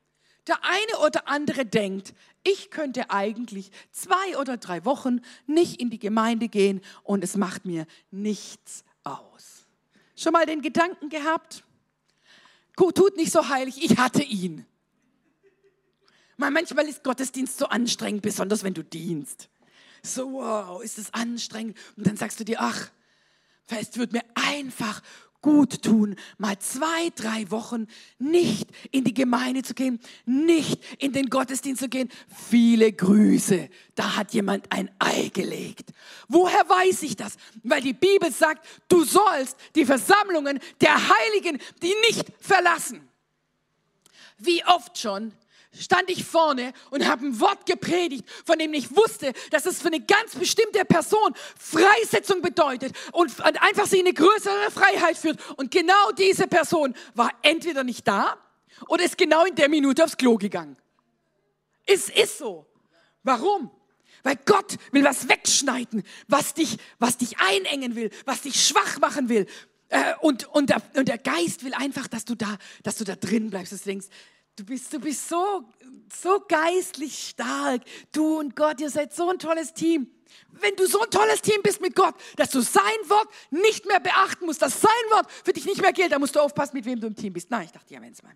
Der 0.48 0.58
eine 0.64 1.06
oder 1.06 1.28
andere 1.28 1.64
denkt, 1.64 2.14
ich 2.42 2.70
könnte 2.70 3.10
eigentlich 3.10 3.70
zwei 3.92 4.36
oder 4.38 4.56
drei 4.56 4.84
Wochen 4.84 5.20
nicht 5.46 5.80
in 5.80 5.90
die 5.90 6.00
Gemeinde 6.00 6.48
gehen 6.48 6.80
und 7.04 7.22
es 7.22 7.36
macht 7.36 7.64
mir 7.64 7.86
nichts 8.10 8.84
aus. 9.04 9.66
Schon 10.16 10.32
mal 10.32 10.46
den 10.46 10.60
Gedanken 10.60 11.08
gehabt? 11.08 11.64
Tut 12.76 13.16
nicht 13.16 13.30
so 13.30 13.48
heilig, 13.48 13.84
ich 13.84 13.98
hatte 13.98 14.22
ihn. 14.22 14.66
Manchmal 16.36 16.88
ist 16.88 17.04
Gottesdienst 17.04 17.58
so 17.58 17.66
anstrengend, 17.66 18.22
besonders 18.22 18.64
wenn 18.64 18.74
du 18.74 18.82
dienst. 18.82 19.48
So, 20.02 20.32
wow, 20.32 20.82
ist 20.82 20.98
es 20.98 21.12
anstrengend. 21.14 21.76
Und 21.96 22.06
dann 22.06 22.16
sagst 22.16 22.40
du 22.40 22.44
dir, 22.44 22.60
ach, 22.60 22.90
es 23.68 23.96
wird 23.96 24.12
mir 24.12 24.24
einfach 24.34 25.00
gut 25.42 25.82
tun, 25.82 26.14
mal 26.38 26.58
zwei, 26.60 27.10
drei 27.16 27.50
Wochen 27.50 27.88
nicht 28.18 28.70
in 28.92 29.02
die 29.04 29.12
Gemeinde 29.12 29.62
zu 29.62 29.74
gehen, 29.74 29.98
nicht 30.24 30.80
in 31.02 31.12
den 31.12 31.28
Gottesdienst 31.28 31.82
zu 31.82 31.88
gehen. 31.88 32.08
Viele 32.48 32.92
Grüße, 32.92 33.68
da 33.96 34.16
hat 34.16 34.32
jemand 34.32 34.70
ein 34.70 34.88
Ei 35.00 35.30
gelegt. 35.34 35.90
Woher 36.28 36.68
weiß 36.68 37.02
ich 37.02 37.16
das? 37.16 37.36
Weil 37.64 37.82
die 37.82 37.92
Bibel 37.92 38.30
sagt, 38.30 38.64
du 38.88 39.04
sollst 39.04 39.56
die 39.74 39.84
Versammlungen 39.84 40.60
der 40.80 40.94
Heiligen, 40.96 41.58
die 41.82 41.94
nicht 42.08 42.24
verlassen. 42.38 43.06
Wie 44.38 44.64
oft 44.64 44.96
schon 44.96 45.32
stand 45.78 46.10
ich 46.10 46.24
vorne 46.24 46.72
und 46.90 47.06
habe 47.06 47.26
ein 47.26 47.40
Wort 47.40 47.66
gepredigt, 47.66 48.24
von 48.44 48.58
dem 48.58 48.74
ich 48.74 48.94
wusste, 48.94 49.32
dass 49.50 49.66
es 49.66 49.80
für 49.80 49.88
eine 49.88 50.00
ganz 50.00 50.34
bestimmte 50.34 50.84
Person 50.84 51.34
Freisetzung 51.58 52.42
bedeutet 52.42 52.94
und 53.12 53.40
einfach 53.62 53.86
sie 53.86 54.00
in 54.00 54.06
eine 54.06 54.14
größere 54.14 54.70
Freiheit 54.70 55.16
führt. 55.16 55.38
Und 55.56 55.70
genau 55.70 56.12
diese 56.18 56.46
Person 56.46 56.94
war 57.14 57.30
entweder 57.42 57.84
nicht 57.84 58.06
da 58.06 58.36
oder 58.88 59.04
ist 59.04 59.16
genau 59.16 59.44
in 59.44 59.54
der 59.54 59.68
Minute 59.68 60.04
aufs 60.04 60.16
Klo 60.16 60.36
gegangen. 60.36 60.76
Es 61.86 62.08
ist 62.08 62.38
so. 62.38 62.66
Warum? 63.22 63.70
Weil 64.22 64.36
Gott 64.44 64.76
will 64.92 65.04
was 65.04 65.28
wegschneiden, 65.28 66.04
was 66.28 66.54
dich, 66.54 66.76
was 66.98 67.18
dich 67.18 67.38
einengen 67.38 67.96
will, 67.96 68.10
was 68.24 68.42
dich 68.42 68.64
schwach 68.64 69.00
machen 69.00 69.28
will. 69.28 69.46
Äh, 69.88 70.14
und, 70.20 70.46
und, 70.46 70.70
der, 70.70 70.80
und 70.94 71.08
der 71.08 71.18
Geist 71.18 71.64
will 71.64 71.74
einfach, 71.74 72.06
dass 72.06 72.24
du 72.24 72.34
da, 72.34 72.56
dass 72.82 72.96
du 72.96 73.04
da 73.04 73.16
drin 73.16 73.50
bleibst, 73.50 73.72
dass 73.72 73.82
du 73.82 73.90
denkst, 73.90 74.06
Du 74.62 74.66
bist, 74.66 74.92
du 74.92 75.00
bist 75.00 75.28
so, 75.28 75.68
so 76.22 76.40
geistlich 76.46 77.30
stark. 77.30 77.82
Du 78.12 78.38
und 78.38 78.54
Gott, 78.54 78.80
ihr 78.80 78.90
seid 78.90 79.12
so 79.12 79.28
ein 79.28 79.36
tolles 79.36 79.74
Team. 79.74 80.08
Wenn 80.52 80.76
du 80.76 80.86
so 80.86 81.00
ein 81.00 81.10
tolles 81.10 81.42
Team 81.42 81.60
bist 81.64 81.80
mit 81.80 81.96
Gott, 81.96 82.14
dass 82.36 82.50
du 82.50 82.60
sein 82.60 82.82
Wort 83.08 83.28
nicht 83.50 83.86
mehr 83.86 83.98
beachten 83.98 84.46
musst, 84.46 84.62
dass 84.62 84.80
sein 84.80 84.90
Wort 85.10 85.26
für 85.44 85.52
dich 85.52 85.64
nicht 85.64 85.82
mehr 85.82 85.92
gilt, 85.92 86.12
dann 86.12 86.20
musst 86.20 86.36
du 86.36 86.40
aufpassen, 86.40 86.76
mit 86.76 86.84
wem 86.84 87.00
du 87.00 87.08
im 87.08 87.16
Team 87.16 87.32
bist. 87.32 87.50
Nein, 87.50 87.64
ich 87.64 87.72
dachte, 87.72 87.92
ja, 87.92 88.00
wenn's 88.00 88.22
mal. 88.22 88.34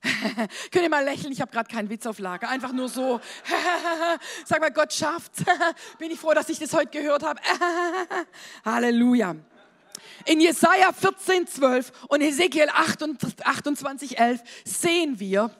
Könnt 0.70 0.84
ihr 0.84 0.90
mal 0.90 1.04
lächeln? 1.04 1.32
Ich 1.32 1.40
habe 1.40 1.50
gerade 1.50 1.68
keinen 1.68 1.90
Witz 1.90 2.06
auf 2.06 2.20
Lager. 2.20 2.48
Einfach 2.48 2.70
nur 2.70 2.88
so. 2.88 3.20
Sag 4.44 4.60
mal, 4.60 4.70
Gott 4.70 4.92
schafft's. 4.92 5.42
Bin 5.98 6.12
ich 6.12 6.20
froh, 6.20 6.34
dass 6.34 6.48
ich 6.50 6.60
das 6.60 6.72
heute 6.72 6.90
gehört 6.90 7.24
habe. 7.24 7.40
Halleluja. 8.64 9.34
In 10.24 10.40
Jesaja 10.40 10.92
14, 10.92 11.46
12 11.46 11.92
und 12.08 12.20
Ezekiel 12.20 12.68
28, 12.72 14.18
11 14.18 14.40
sehen 14.64 15.20
wir, 15.20 15.50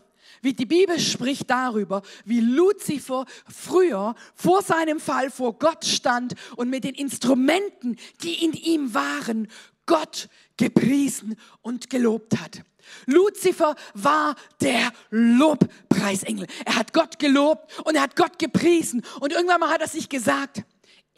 wie 0.42 0.53
die 0.53 0.66
Bibel 0.66 0.98
spricht 1.01 1.51
darüber, 1.51 2.03
wie 2.24 2.40
Luzifer 2.40 3.27
früher 3.48 4.14
vor 4.35 4.62
seinem 4.62 5.01
Fall 5.01 5.31
vor 5.31 5.59
Gott 5.59 5.85
stand 5.85 6.35
und 6.57 6.70
mit 6.70 6.85
den 6.85 6.94
Instrumenten, 6.94 7.96
die 8.22 8.44
in 8.44 8.53
ihm 8.53 8.94
waren, 8.94 9.48
Gott 9.87 10.29
gepriesen 10.57 11.37
und 11.62 11.90
gelobt 11.90 12.38
hat. 12.38 12.62
Luzifer 13.07 13.74
war 13.94 14.35
der 14.61 14.92
Lobpreisengel. 15.11 16.46
Er 16.64 16.77
hat 16.77 16.92
Gott 16.92 17.18
gelobt 17.18 17.79
und 17.85 17.96
er 17.96 18.03
hat 18.03 18.16
Gott 18.16 18.38
gepriesen. 18.38 19.05
Und 19.20 19.33
irgendwann 19.33 19.61
mal 19.61 19.70
hat 19.70 19.81
er 19.81 19.88
sich 19.88 20.09
gesagt, 20.09 20.62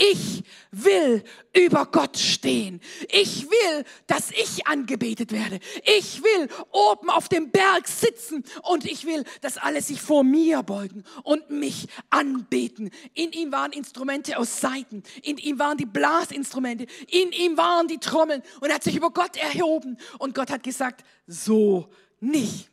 ich 0.00 0.44
will 0.70 1.22
über 1.52 1.84
Gott 1.86 2.16
stehen. 2.16 2.80
Ich 3.10 3.50
will, 3.50 3.84
dass 4.06 4.30
ich 4.30 4.66
angebetet 4.66 5.30
werde. 5.30 5.60
Ich 5.84 6.22
will 6.22 6.48
oben 6.70 7.10
auf 7.10 7.28
dem 7.28 7.50
Berg 7.50 7.86
sitzen 7.86 8.44
und 8.62 8.86
ich 8.86 9.04
will, 9.04 9.24
dass 9.42 9.58
alle 9.58 9.82
sich 9.82 10.00
vor 10.00 10.24
mir 10.24 10.62
beugen 10.62 11.04
und 11.22 11.50
mich 11.50 11.88
anbeten. 12.08 12.90
In 13.12 13.32
ihm 13.32 13.52
waren 13.52 13.72
Instrumente 13.72 14.38
aus 14.38 14.60
Seiten. 14.60 15.02
In 15.22 15.36
ihm 15.36 15.58
waren 15.58 15.76
die 15.76 15.86
Blasinstrumente. 15.86 16.86
In 17.08 17.32
ihm 17.32 17.58
waren 17.58 17.86
die 17.86 17.98
Trommeln. 17.98 18.42
Und 18.60 18.70
er 18.70 18.76
hat 18.76 18.84
sich 18.84 18.96
über 18.96 19.10
Gott 19.10 19.36
erhoben. 19.36 19.98
Und 20.18 20.34
Gott 20.34 20.50
hat 20.50 20.62
gesagt, 20.62 21.04
so 21.26 21.90
nicht. 22.20 22.70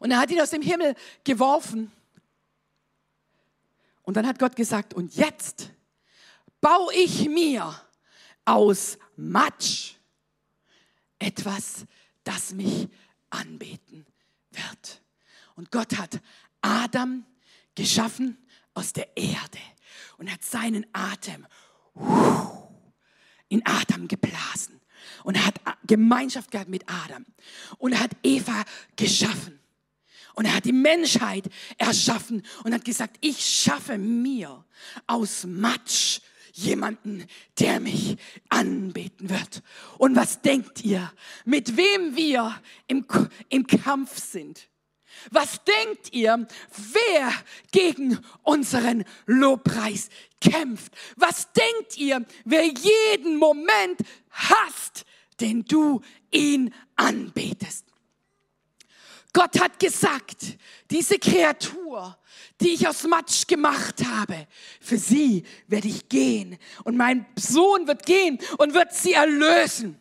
Und 0.00 0.10
er 0.10 0.18
hat 0.18 0.30
ihn 0.30 0.40
aus 0.40 0.50
dem 0.50 0.62
Himmel 0.62 0.94
geworfen 1.22 1.92
und 4.02 4.16
dann 4.16 4.26
hat 4.26 4.38
Gott 4.38 4.56
gesagt, 4.56 4.94
und 4.94 5.14
jetzt 5.14 5.70
baue 6.60 6.94
ich 6.94 7.28
mir 7.28 7.74
aus 8.44 8.98
Matsch 9.16 9.94
etwas, 11.18 11.86
das 12.24 12.52
mich 12.52 12.88
anbeten 13.30 14.06
wird. 14.50 15.02
Und 15.54 15.70
Gott 15.70 15.96
hat 15.96 16.20
Adam 16.60 17.24
geschaffen 17.74 18.38
aus 18.74 18.92
der 18.92 19.16
Erde 19.16 19.58
und 20.18 20.30
hat 20.30 20.42
seinen 20.44 20.86
Atem 20.92 21.46
in 23.48 23.64
Adam 23.66 24.08
geblasen 24.08 24.80
und 25.24 25.44
hat 25.44 25.60
Gemeinschaft 25.86 26.50
gehabt 26.50 26.70
mit 26.70 26.84
Adam 26.88 27.24
und 27.78 27.98
hat 27.98 28.12
Eva 28.22 28.64
geschaffen. 28.96 29.61
Und 30.34 30.46
er 30.46 30.54
hat 30.56 30.64
die 30.64 30.72
Menschheit 30.72 31.44
erschaffen 31.78 32.42
und 32.64 32.72
hat 32.72 32.84
gesagt, 32.84 33.16
ich 33.20 33.44
schaffe 33.44 33.98
mir 33.98 34.64
aus 35.06 35.44
Matsch 35.44 36.20
jemanden, 36.52 37.26
der 37.58 37.80
mich 37.80 38.16
anbeten 38.48 39.30
wird. 39.30 39.62
Und 39.98 40.16
was 40.16 40.40
denkt 40.42 40.84
ihr, 40.84 41.12
mit 41.44 41.76
wem 41.76 42.16
wir 42.16 42.60
im, 42.86 43.06
im 43.48 43.66
Kampf 43.66 44.18
sind? 44.18 44.68
Was 45.30 45.60
denkt 45.64 46.12
ihr, 46.12 46.46
wer 46.92 47.32
gegen 47.70 48.18
unseren 48.42 49.04
Lobpreis 49.26 50.08
kämpft? 50.40 50.92
Was 51.16 51.52
denkt 51.52 51.96
ihr, 51.96 52.24
wer 52.44 52.64
jeden 52.64 53.36
Moment 53.36 54.00
hasst, 54.30 55.04
den 55.40 55.64
du 55.64 56.00
ihn 56.30 56.74
anbetest? 56.96 57.91
Gott 59.32 59.58
hat 59.60 59.78
gesagt, 59.78 60.58
diese 60.90 61.18
Kreatur, 61.18 62.18
die 62.60 62.74
ich 62.74 62.86
aus 62.86 63.04
Matsch 63.04 63.46
gemacht 63.46 64.04
habe, 64.04 64.46
für 64.80 64.98
sie 64.98 65.44
werde 65.68 65.88
ich 65.88 66.08
gehen 66.08 66.58
und 66.84 66.96
mein 66.96 67.24
Sohn 67.36 67.86
wird 67.86 68.04
gehen 68.04 68.38
und 68.58 68.74
wird 68.74 68.92
sie 68.92 69.14
erlösen. 69.14 69.98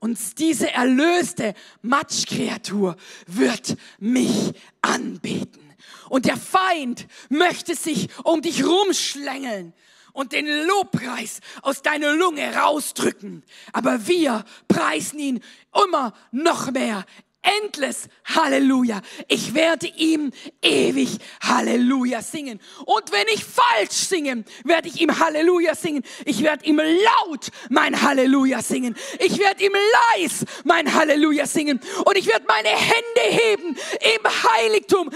Und 0.00 0.38
diese 0.38 0.70
erlöste 0.70 1.54
Matschkreatur 1.80 2.96
wird 3.26 3.76
mich 3.98 4.52
anbeten. 4.82 5.62
Und 6.10 6.26
der 6.26 6.36
Feind 6.36 7.06
möchte 7.30 7.74
sich 7.74 8.08
um 8.22 8.42
dich 8.42 8.66
rumschlängeln 8.66 9.72
und 10.12 10.32
den 10.32 10.46
Lobpreis 10.66 11.40
aus 11.62 11.82
deiner 11.82 12.14
Lunge 12.14 12.54
rausdrücken. 12.54 13.44
Aber 13.72 14.06
wir 14.06 14.44
preisen 14.68 15.18
ihn 15.18 15.40
immer 15.74 16.12
noch 16.32 16.70
mehr 16.70 17.06
endless 17.44 18.08
Halleluja. 18.24 19.00
Ich 19.28 19.54
werde 19.54 19.86
ihm 19.86 20.32
ewig 20.62 21.18
Halleluja 21.42 22.22
singen. 22.22 22.60
Und 22.86 23.12
wenn 23.12 23.26
ich 23.32 23.44
falsch 23.44 23.92
singe, 23.92 24.44
werde 24.64 24.88
ich 24.88 25.00
ihm 25.00 25.18
Halleluja 25.18 25.74
singen. 25.74 26.02
Ich 26.24 26.42
werde 26.42 26.64
ihm 26.64 26.78
laut 26.78 27.48
mein 27.68 28.00
Halleluja 28.00 28.62
singen. 28.62 28.96
Ich 29.18 29.38
werde 29.38 29.64
ihm 29.64 29.74
leis 30.16 30.44
mein 30.64 30.92
Halleluja 30.92 31.46
singen. 31.46 31.80
Und 32.04 32.16
ich 32.16 32.26
werde 32.26 32.46
meine 32.46 32.68
Hände 32.68 33.42
heben 33.42 33.68
im 33.68 34.52
Heiligtum. 34.52 35.10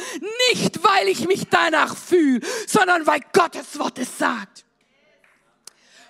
Nicht, 0.50 0.82
weil 0.82 1.08
ich 1.08 1.26
mich 1.26 1.48
danach 1.50 1.96
fühle, 1.96 2.40
sondern 2.66 3.06
weil 3.06 3.20
Gottes 3.32 3.78
Wort 3.78 3.98
es 3.98 4.18
sagt. 4.18 4.67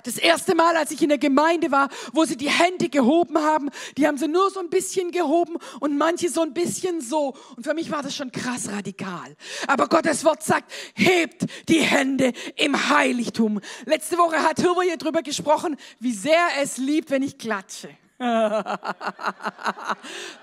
Das 0.09 0.17
erste 0.17 0.55
Mal, 0.55 0.75
als 0.75 0.91
ich 0.91 1.03
in 1.03 1.11
der 1.11 1.19
Gemeinde 1.19 1.71
war, 1.71 1.91
wo 2.15 2.25
sie 2.25 2.39
die 2.39 2.49
Hände 2.49 2.89
gehoben 2.89 3.37
haben, 3.37 3.69
die 3.99 4.07
haben 4.07 4.17
sie 4.17 4.27
nur 4.27 4.51
so 4.51 4.59
ein 4.59 4.71
bisschen 4.71 5.11
gehoben 5.11 5.59
und 5.81 5.99
manche 5.99 6.31
so 6.31 6.41
ein 6.41 6.55
bisschen 6.55 7.03
so. 7.03 7.37
Und 7.57 7.65
für 7.65 7.75
mich 7.75 7.91
war 7.91 8.03
das 8.03 8.17
schon 8.17 8.33
krass 8.33 8.73
radikal. 8.73 9.37
Aber 9.67 9.87
Gottes 9.87 10.25
Wort 10.25 10.43
sagt, 10.43 10.73
hebt 10.95 11.45
die 11.69 11.83
Hände 11.83 12.33
im 12.57 12.89
Heiligtum. 12.89 13.61
Letzte 13.85 14.17
Woche 14.17 14.43
hat 14.43 14.59
Hirwa 14.59 14.81
hier 14.81 14.97
drüber 14.97 15.21
gesprochen, 15.21 15.77
wie 16.01 16.15
sehr 16.15 16.47
es 16.63 16.79
liebt, 16.79 17.11
wenn 17.11 17.23
ich 17.23 17.37
klatsche. 17.37 17.91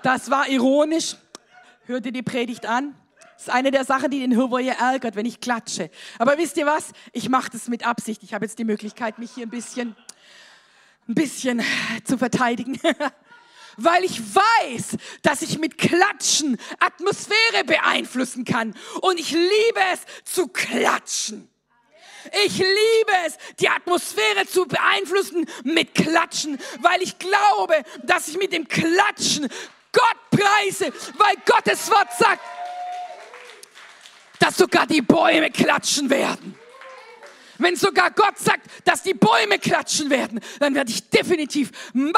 Das 0.04 0.30
war 0.30 0.48
ironisch. 0.48 1.16
Hört 1.86 2.06
ihr 2.06 2.12
die 2.12 2.22
Predigt 2.22 2.66
an? 2.66 2.94
Das 3.36 3.48
ist 3.48 3.50
eine 3.50 3.70
der 3.70 3.84
Sachen, 3.84 4.10
die 4.10 4.20
den 4.20 4.32
Hirwoje 4.32 4.74
ärgert, 4.78 5.14
wenn 5.14 5.26
ich 5.26 5.40
klatsche. 5.40 5.90
Aber 6.18 6.38
wisst 6.38 6.56
ihr 6.56 6.64
was? 6.64 6.92
Ich 7.12 7.28
mache 7.28 7.50
das 7.50 7.68
mit 7.68 7.86
Absicht. 7.86 8.22
Ich 8.22 8.32
habe 8.32 8.46
jetzt 8.46 8.58
die 8.58 8.64
Möglichkeit, 8.64 9.18
mich 9.18 9.32
hier 9.32 9.46
ein 9.46 9.50
bisschen, 9.50 9.94
ein 11.06 11.14
bisschen 11.14 11.62
zu 12.04 12.16
verteidigen. 12.16 12.80
Weil 13.76 14.04
ich 14.04 14.18
weiß, 14.18 14.96
dass 15.20 15.42
ich 15.42 15.58
mit 15.58 15.76
Klatschen 15.76 16.56
Atmosphäre 16.80 17.64
beeinflussen 17.66 18.46
kann. 18.46 18.74
Und 19.02 19.20
ich 19.20 19.32
liebe 19.32 19.80
es 19.92 20.00
zu 20.24 20.48
klatschen. 20.48 21.50
Ich 22.46 22.56
liebe 22.56 23.12
es, 23.26 23.36
die 23.60 23.68
Atmosphäre 23.68 24.46
zu 24.46 24.66
beeinflussen 24.66 25.46
mit 25.62 25.94
Klatschen, 25.94 26.58
weil 26.80 27.02
ich 27.02 27.18
glaube, 27.18 27.74
dass 28.02 28.28
ich 28.28 28.38
mit 28.38 28.54
dem 28.54 28.66
Klatschen 28.66 29.48
Gott 29.92 30.30
preise, 30.30 30.92
weil 31.18 31.36
Gottes 31.44 31.90
Wort 31.90 32.08
sagt, 32.18 32.40
dass 34.38 34.56
sogar 34.56 34.86
die 34.86 35.02
Bäume 35.02 35.50
klatschen 35.50 36.10
werden. 36.10 36.54
Wenn 37.58 37.76
sogar 37.76 38.10
Gott 38.10 38.38
sagt, 38.38 38.68
dass 38.84 39.02
die 39.02 39.14
Bäume 39.14 39.58
klatschen 39.58 40.10
werden, 40.10 40.40
dann 40.60 40.74
werde 40.74 40.90
ich 40.90 41.08
definitiv 41.08 41.70
meine 41.92 42.14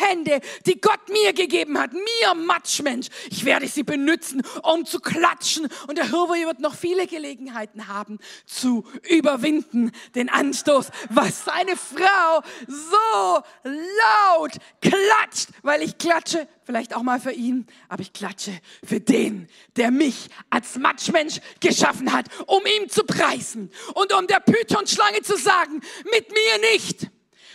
Hände, 0.00 0.40
die 0.64 0.80
Gott 0.80 1.08
mir 1.08 1.32
gegeben 1.32 1.78
hat, 1.78 1.92
mir 1.92 2.34
Matschmensch, 2.34 3.08
ich 3.30 3.44
werde 3.44 3.66
sie 3.66 3.82
benutzen, 3.82 4.42
um 4.62 4.84
zu 4.84 5.00
klatschen. 5.00 5.68
Und 5.88 5.98
der 5.98 6.06
Hirwe 6.10 6.46
wird 6.46 6.60
noch 6.60 6.74
viele 6.74 7.06
Gelegenheiten 7.06 7.88
haben, 7.88 8.18
zu 8.46 8.84
überwinden, 9.08 9.92
den 10.14 10.28
Anstoß, 10.28 10.90
was 11.10 11.44
seine 11.44 11.76
Frau 11.76 12.42
so 12.68 13.42
laut 13.64 14.52
klatscht, 14.80 15.48
weil 15.62 15.82
ich 15.82 15.98
klatsche, 15.98 16.46
vielleicht 16.66 16.94
auch 16.94 17.02
mal 17.02 17.20
für 17.20 17.32
ihn, 17.32 17.66
aber 17.88 18.02
ich 18.02 18.12
klatsche 18.12 18.52
für 18.84 19.00
den, 19.00 19.48
der 19.76 19.90
mich 19.90 20.28
als 20.50 20.76
Matschmensch 20.76 21.40
geschaffen 21.60 22.12
hat, 22.12 22.26
um 22.46 22.60
ihm 22.66 22.88
zu 22.88 23.04
preisen 23.04 23.70
und 23.94 24.12
um 24.12 24.26
der 24.26 24.40
Python-Schlange 24.40 25.22
zu 25.22 25.38
sagen, 25.38 25.80
mit 26.10 26.28
mir 26.30 26.72
nicht. 26.72 27.02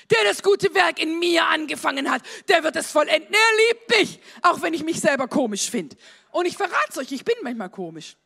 Der 0.10 0.24
das 0.26 0.44
gute 0.44 0.74
Werk 0.74 1.02
in 1.02 1.20
mir 1.20 1.48
angefangen 1.48 2.10
hat, 2.10 2.22
der 2.50 2.64
wird 2.64 2.76
es 2.76 2.92
vollenden. 2.92 3.34
Er 3.34 3.70
liebt 3.70 4.00
mich, 4.00 4.20
auch 4.42 4.62
wenn 4.62 4.74
ich 4.74 4.84
mich 4.84 5.00
selber 5.00 5.28
komisch 5.28 5.70
finde. 5.70 5.96
Und 6.32 6.46
ich 6.46 6.58
verrate 6.58 7.00
euch, 7.00 7.12
ich 7.12 7.24
bin 7.24 7.36
manchmal 7.44 7.70
komisch. 7.70 8.18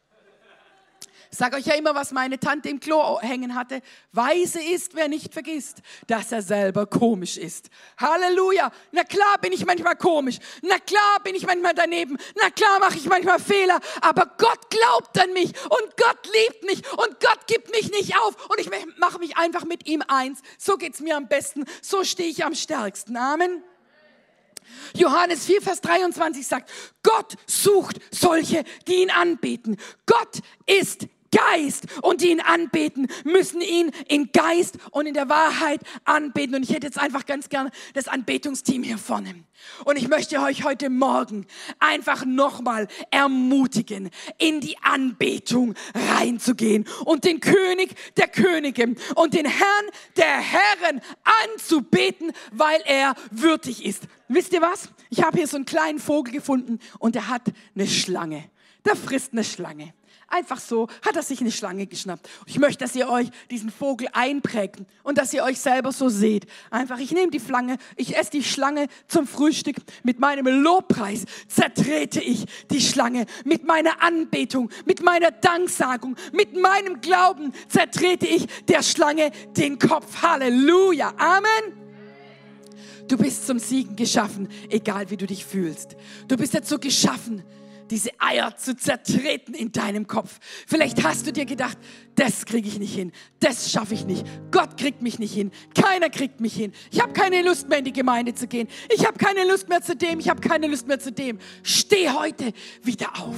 Sage 1.31 1.57
euch 1.57 1.65
ja 1.65 1.75
immer, 1.75 1.95
was 1.95 2.11
meine 2.11 2.39
Tante 2.39 2.69
im 2.69 2.79
Klo 2.79 3.19
hängen 3.21 3.55
hatte. 3.55 3.81
Weise 4.11 4.61
ist, 4.61 4.95
wer 4.95 5.07
nicht 5.07 5.33
vergisst, 5.33 5.81
dass 6.07 6.31
er 6.31 6.41
selber 6.41 6.85
komisch 6.85 7.37
ist. 7.37 7.69
Halleluja. 7.97 8.71
Na 8.91 9.03
klar 9.03 9.37
bin 9.41 9.53
ich 9.53 9.65
manchmal 9.65 9.95
komisch. 9.95 10.37
Na 10.61 10.79
klar 10.79 11.19
bin 11.23 11.35
ich 11.35 11.45
manchmal 11.45 11.73
daneben. 11.73 12.17
Na 12.41 12.49
klar 12.49 12.79
mache 12.79 12.97
ich 12.97 13.05
manchmal 13.05 13.39
Fehler. 13.39 13.79
Aber 14.01 14.25
Gott 14.37 14.69
glaubt 14.69 15.19
an 15.19 15.33
mich 15.33 15.53
und 15.63 15.97
Gott 15.97 16.29
liebt 16.33 16.63
mich 16.63 16.91
und 16.93 17.19
Gott 17.19 17.47
gibt 17.47 17.71
mich 17.71 17.91
nicht 17.91 18.17
auf. 18.19 18.49
Und 18.49 18.59
ich 18.59 18.69
mache 18.97 19.19
mich 19.19 19.37
einfach 19.37 19.65
mit 19.65 19.87
ihm 19.87 20.03
eins. 20.07 20.41
So 20.57 20.77
geht's 20.77 20.99
mir 20.99 21.17
am 21.17 21.27
besten. 21.27 21.65
So 21.81 22.03
stehe 22.03 22.29
ich 22.29 22.45
am 22.45 22.55
stärksten. 22.55 23.17
Amen. 23.17 23.63
Johannes 24.95 25.45
4, 25.45 25.61
Vers 25.61 25.81
23 25.81 26.45
sagt, 26.45 26.71
Gott 27.03 27.35
sucht 27.45 27.99
solche, 28.11 28.63
die 28.87 29.03
ihn 29.03 29.11
anbeten. 29.11 29.77
Gott 30.05 30.39
ist 30.65 31.07
Geist 31.35 31.85
und 32.01 32.21
die 32.21 32.31
ihn 32.31 32.39
anbeten, 32.39 33.07
müssen 33.23 33.61
ihn 33.61 33.91
in 34.07 34.31
Geist 34.31 34.77
und 34.91 35.05
in 35.05 35.13
der 35.13 35.27
Wahrheit 35.27 35.81
anbeten. 36.05 36.55
Und 36.55 36.63
ich 36.63 36.69
hätte 36.69 36.87
jetzt 36.87 36.99
einfach 36.99 37.25
ganz 37.25 37.49
gerne 37.49 37.71
das 37.93 38.07
Anbetungsteam 38.07 38.83
hier 38.83 38.97
vorne. 38.97 39.35
Und 39.83 39.97
ich 39.97 40.07
möchte 40.07 40.39
euch 40.39 40.63
heute 40.63 40.89
Morgen 40.89 41.45
einfach 41.79 42.25
nochmal 42.25 42.87
ermutigen, 43.11 44.09
in 44.37 44.61
die 44.61 44.77
Anbetung 44.81 45.73
reinzugehen 46.13 46.85
und 47.03 47.25
den 47.25 47.39
König 47.39 47.95
der 48.15 48.27
Könige 48.27 48.95
und 49.15 49.33
den 49.33 49.45
Herrn 49.45 49.85
der 50.15 50.39
Herren 50.39 51.01
anzubeten, 51.43 52.31
weil 52.51 52.81
er 52.85 53.15
würdig 53.31 53.85
ist. 53.85 54.03
Wisst 54.27 54.53
ihr 54.53 54.61
was? 54.61 54.89
Ich 55.09 55.23
habe 55.23 55.37
hier 55.37 55.47
so 55.47 55.57
einen 55.57 55.65
kleinen 55.65 55.99
Vogel 55.99 56.33
gefunden 56.33 56.79
und 56.99 57.15
der 57.15 57.27
hat 57.27 57.43
eine 57.75 57.87
Schlange. 57.87 58.49
Der 58.85 58.95
frisst 58.95 59.33
eine 59.33 59.43
Schlange. 59.43 59.93
Einfach 60.27 60.59
so 60.59 60.87
hat 61.03 61.15
er 61.15 61.23
sich 61.23 61.39
eine 61.41 61.51
Schlange 61.51 61.85
geschnappt. 61.85 62.27
Ich 62.47 62.57
möchte, 62.57 62.83
dass 62.83 62.95
ihr 62.95 63.09
euch 63.09 63.29
diesen 63.51 63.69
Vogel 63.69 64.07
einprägt 64.11 64.79
und 65.03 65.17
dass 65.17 65.33
ihr 65.33 65.43
euch 65.43 65.59
selber 65.59 65.91
so 65.91 66.09
seht. 66.09 66.47
Einfach, 66.71 66.97
ich 66.99 67.11
nehme 67.11 67.29
die 67.29 67.39
Schlange, 67.39 67.77
ich 67.95 68.17
esse 68.17 68.31
die 68.31 68.43
Schlange 68.43 68.87
zum 69.07 69.27
Frühstück. 69.27 69.75
Mit 70.03 70.19
meinem 70.19 70.47
Lobpreis 70.63 71.25
zertrete 71.47 72.21
ich 72.21 72.45
die 72.71 72.81
Schlange. 72.81 73.27
Mit 73.43 73.65
meiner 73.65 74.01
Anbetung, 74.01 74.71
mit 74.85 75.03
meiner 75.03 75.29
Danksagung, 75.29 76.15
mit 76.31 76.59
meinem 76.59 77.01
Glauben 77.01 77.53
zertrete 77.67 78.25
ich 78.25 78.47
der 78.65 78.81
Schlange 78.81 79.31
den 79.55 79.77
Kopf. 79.77 80.23
Halleluja. 80.23 81.13
Amen. 81.17 81.85
Du 83.07 83.17
bist 83.17 83.45
zum 83.45 83.59
Siegen 83.59 83.95
geschaffen, 83.95 84.49
egal 84.69 85.11
wie 85.11 85.17
du 85.17 85.27
dich 85.27 85.45
fühlst. 85.45 85.95
Du 86.27 86.37
bist 86.37 86.55
dazu 86.55 86.79
geschaffen, 86.79 87.43
diese 87.89 88.09
Eier 88.19 88.55
zu 88.55 88.75
zertreten 88.75 89.53
in 89.53 89.71
deinem 89.71 90.07
Kopf. 90.07 90.39
Vielleicht 90.67 91.03
hast 91.03 91.27
du 91.27 91.33
dir 91.33 91.45
gedacht, 91.45 91.77
das 92.15 92.45
kriege 92.45 92.67
ich 92.67 92.79
nicht 92.79 92.95
hin, 92.95 93.11
das 93.39 93.71
schaffe 93.71 93.93
ich 93.93 94.05
nicht, 94.05 94.25
Gott 94.51 94.77
kriegt 94.77 95.01
mich 95.01 95.19
nicht 95.19 95.33
hin, 95.33 95.51
keiner 95.73 96.09
kriegt 96.09 96.39
mich 96.39 96.55
hin, 96.55 96.71
ich 96.91 97.01
habe 97.01 97.13
keine 97.13 97.41
Lust 97.41 97.67
mehr 97.69 97.79
in 97.79 97.85
die 97.85 97.93
Gemeinde 97.93 98.33
zu 98.33 98.47
gehen, 98.47 98.67
ich 98.93 99.05
habe 99.05 99.17
keine 99.17 99.45
Lust 99.45 99.69
mehr 99.69 99.81
zu 99.81 99.95
dem, 99.95 100.19
ich 100.19 100.29
habe 100.29 100.41
keine 100.41 100.67
Lust 100.67 100.87
mehr 100.87 100.99
zu 100.99 101.11
dem. 101.11 101.39
Steh 101.63 102.09
heute 102.09 102.53
wieder 102.83 103.19
auf. 103.19 103.35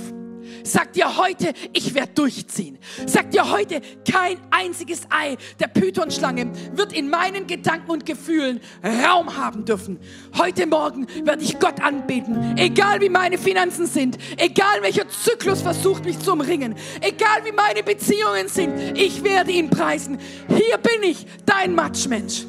Sag 0.63 0.93
dir 0.93 1.17
heute, 1.17 1.53
ich 1.73 1.93
werde 1.93 2.13
durchziehen. 2.13 2.77
Sag 3.05 3.31
dir 3.31 3.51
heute, 3.51 3.81
kein 4.09 4.37
einziges 4.51 5.01
Ei 5.09 5.37
der 5.59 5.67
Pythonschlange 5.67 6.51
wird 6.73 6.93
in 6.93 7.09
meinen 7.09 7.47
Gedanken 7.47 7.91
und 7.91 8.05
Gefühlen 8.05 8.59
Raum 8.83 9.35
haben 9.35 9.65
dürfen. 9.65 9.99
Heute 10.37 10.67
Morgen 10.67 11.07
werde 11.23 11.43
ich 11.43 11.59
Gott 11.59 11.81
anbeten, 11.81 12.57
egal 12.57 13.01
wie 13.01 13.09
meine 13.09 13.37
Finanzen 13.37 13.85
sind, 13.85 14.17
egal 14.37 14.81
welcher 14.81 15.07
Zyklus 15.09 15.61
versucht 15.61 16.05
mich 16.05 16.19
zu 16.19 16.33
umringen, 16.33 16.75
egal 17.01 17.45
wie 17.45 17.51
meine 17.51 17.83
Beziehungen 17.83 18.47
sind, 18.47 18.97
ich 18.97 19.23
werde 19.23 19.51
ihn 19.51 19.69
preisen. 19.69 20.19
Hier 20.47 20.77
bin 20.77 21.03
ich, 21.03 21.25
dein 21.45 21.75
Matschmensch. 21.75 22.45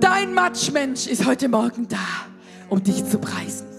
Dein 0.00 0.34
Matschmensch 0.34 1.06
ist 1.06 1.26
heute 1.26 1.48
Morgen 1.48 1.88
da, 1.88 1.98
um 2.68 2.82
dich 2.82 3.04
zu 3.04 3.18
preisen. 3.18 3.73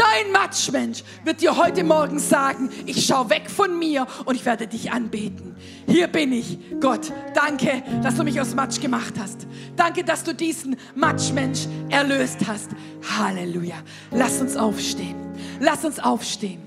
Dein 0.00 0.32
Matschmensch 0.32 1.04
wird 1.24 1.42
dir 1.42 1.58
heute 1.58 1.84
Morgen 1.84 2.18
sagen, 2.18 2.70
ich 2.86 3.04
schaue 3.04 3.28
weg 3.28 3.50
von 3.50 3.78
mir 3.78 4.06
und 4.24 4.34
ich 4.34 4.46
werde 4.46 4.66
dich 4.66 4.92
anbeten. 4.92 5.54
Hier 5.86 6.06
bin 6.08 6.32
ich, 6.32 6.58
Gott. 6.80 7.12
Danke, 7.34 7.82
dass 8.02 8.16
du 8.16 8.24
mich 8.24 8.40
aus 8.40 8.54
Matsch 8.54 8.80
gemacht 8.80 9.12
hast. 9.20 9.46
Danke, 9.76 10.02
dass 10.02 10.24
du 10.24 10.34
diesen 10.34 10.76
Matschmensch 10.94 11.66
erlöst 11.90 12.38
hast. 12.46 12.70
Halleluja. 13.18 13.74
Lass 14.10 14.40
uns 14.40 14.56
aufstehen. 14.56 15.16
Lass 15.60 15.84
uns 15.84 15.98
aufstehen. 15.98 16.62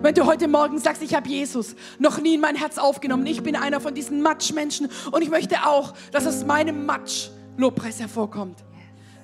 Wenn 0.00 0.14
du 0.14 0.24
heute 0.26 0.46
Morgen 0.46 0.78
sagst, 0.78 1.02
ich 1.02 1.16
habe 1.16 1.28
Jesus 1.28 1.74
noch 1.98 2.20
nie 2.20 2.34
in 2.34 2.40
mein 2.40 2.54
Herz 2.54 2.78
aufgenommen, 2.78 3.26
ich 3.26 3.42
bin 3.42 3.56
einer 3.56 3.80
von 3.80 3.94
diesen 3.96 4.22
Matschmenschen 4.22 4.88
und 5.10 5.22
ich 5.22 5.30
möchte 5.30 5.66
auch, 5.66 5.92
dass 6.12 6.24
aus 6.24 6.44
meinem 6.44 6.86
Matsch 6.86 7.30
Lobpreis 7.56 7.98
hervorkommt 7.98 8.62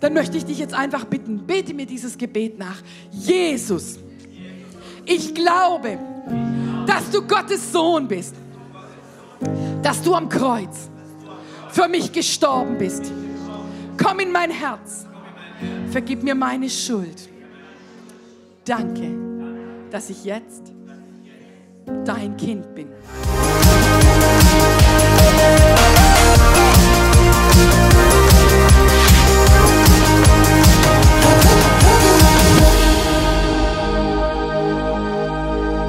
dann 0.00 0.12
möchte 0.12 0.36
ich 0.36 0.44
dich 0.44 0.58
jetzt 0.58 0.74
einfach 0.74 1.04
bitten, 1.04 1.46
bete 1.46 1.74
mir 1.74 1.86
dieses 1.86 2.18
Gebet 2.18 2.58
nach. 2.58 2.82
Jesus, 3.10 3.98
ich 5.04 5.34
glaube, 5.34 5.98
dass 6.86 7.10
du 7.10 7.22
Gottes 7.22 7.72
Sohn 7.72 8.08
bist, 8.08 8.34
dass 9.82 10.02
du 10.02 10.14
am 10.14 10.28
Kreuz 10.28 10.88
für 11.70 11.88
mich 11.88 12.12
gestorben 12.12 12.78
bist. 12.78 13.12
Komm 14.02 14.20
in 14.20 14.32
mein 14.32 14.50
Herz, 14.50 15.06
vergib 15.90 16.22
mir 16.22 16.34
meine 16.34 16.68
Schuld. 16.68 17.28
Danke, 18.64 19.10
dass 19.90 20.10
ich 20.10 20.24
jetzt 20.24 20.72
dein 22.04 22.36
Kind 22.36 22.74
bin. 22.74 22.88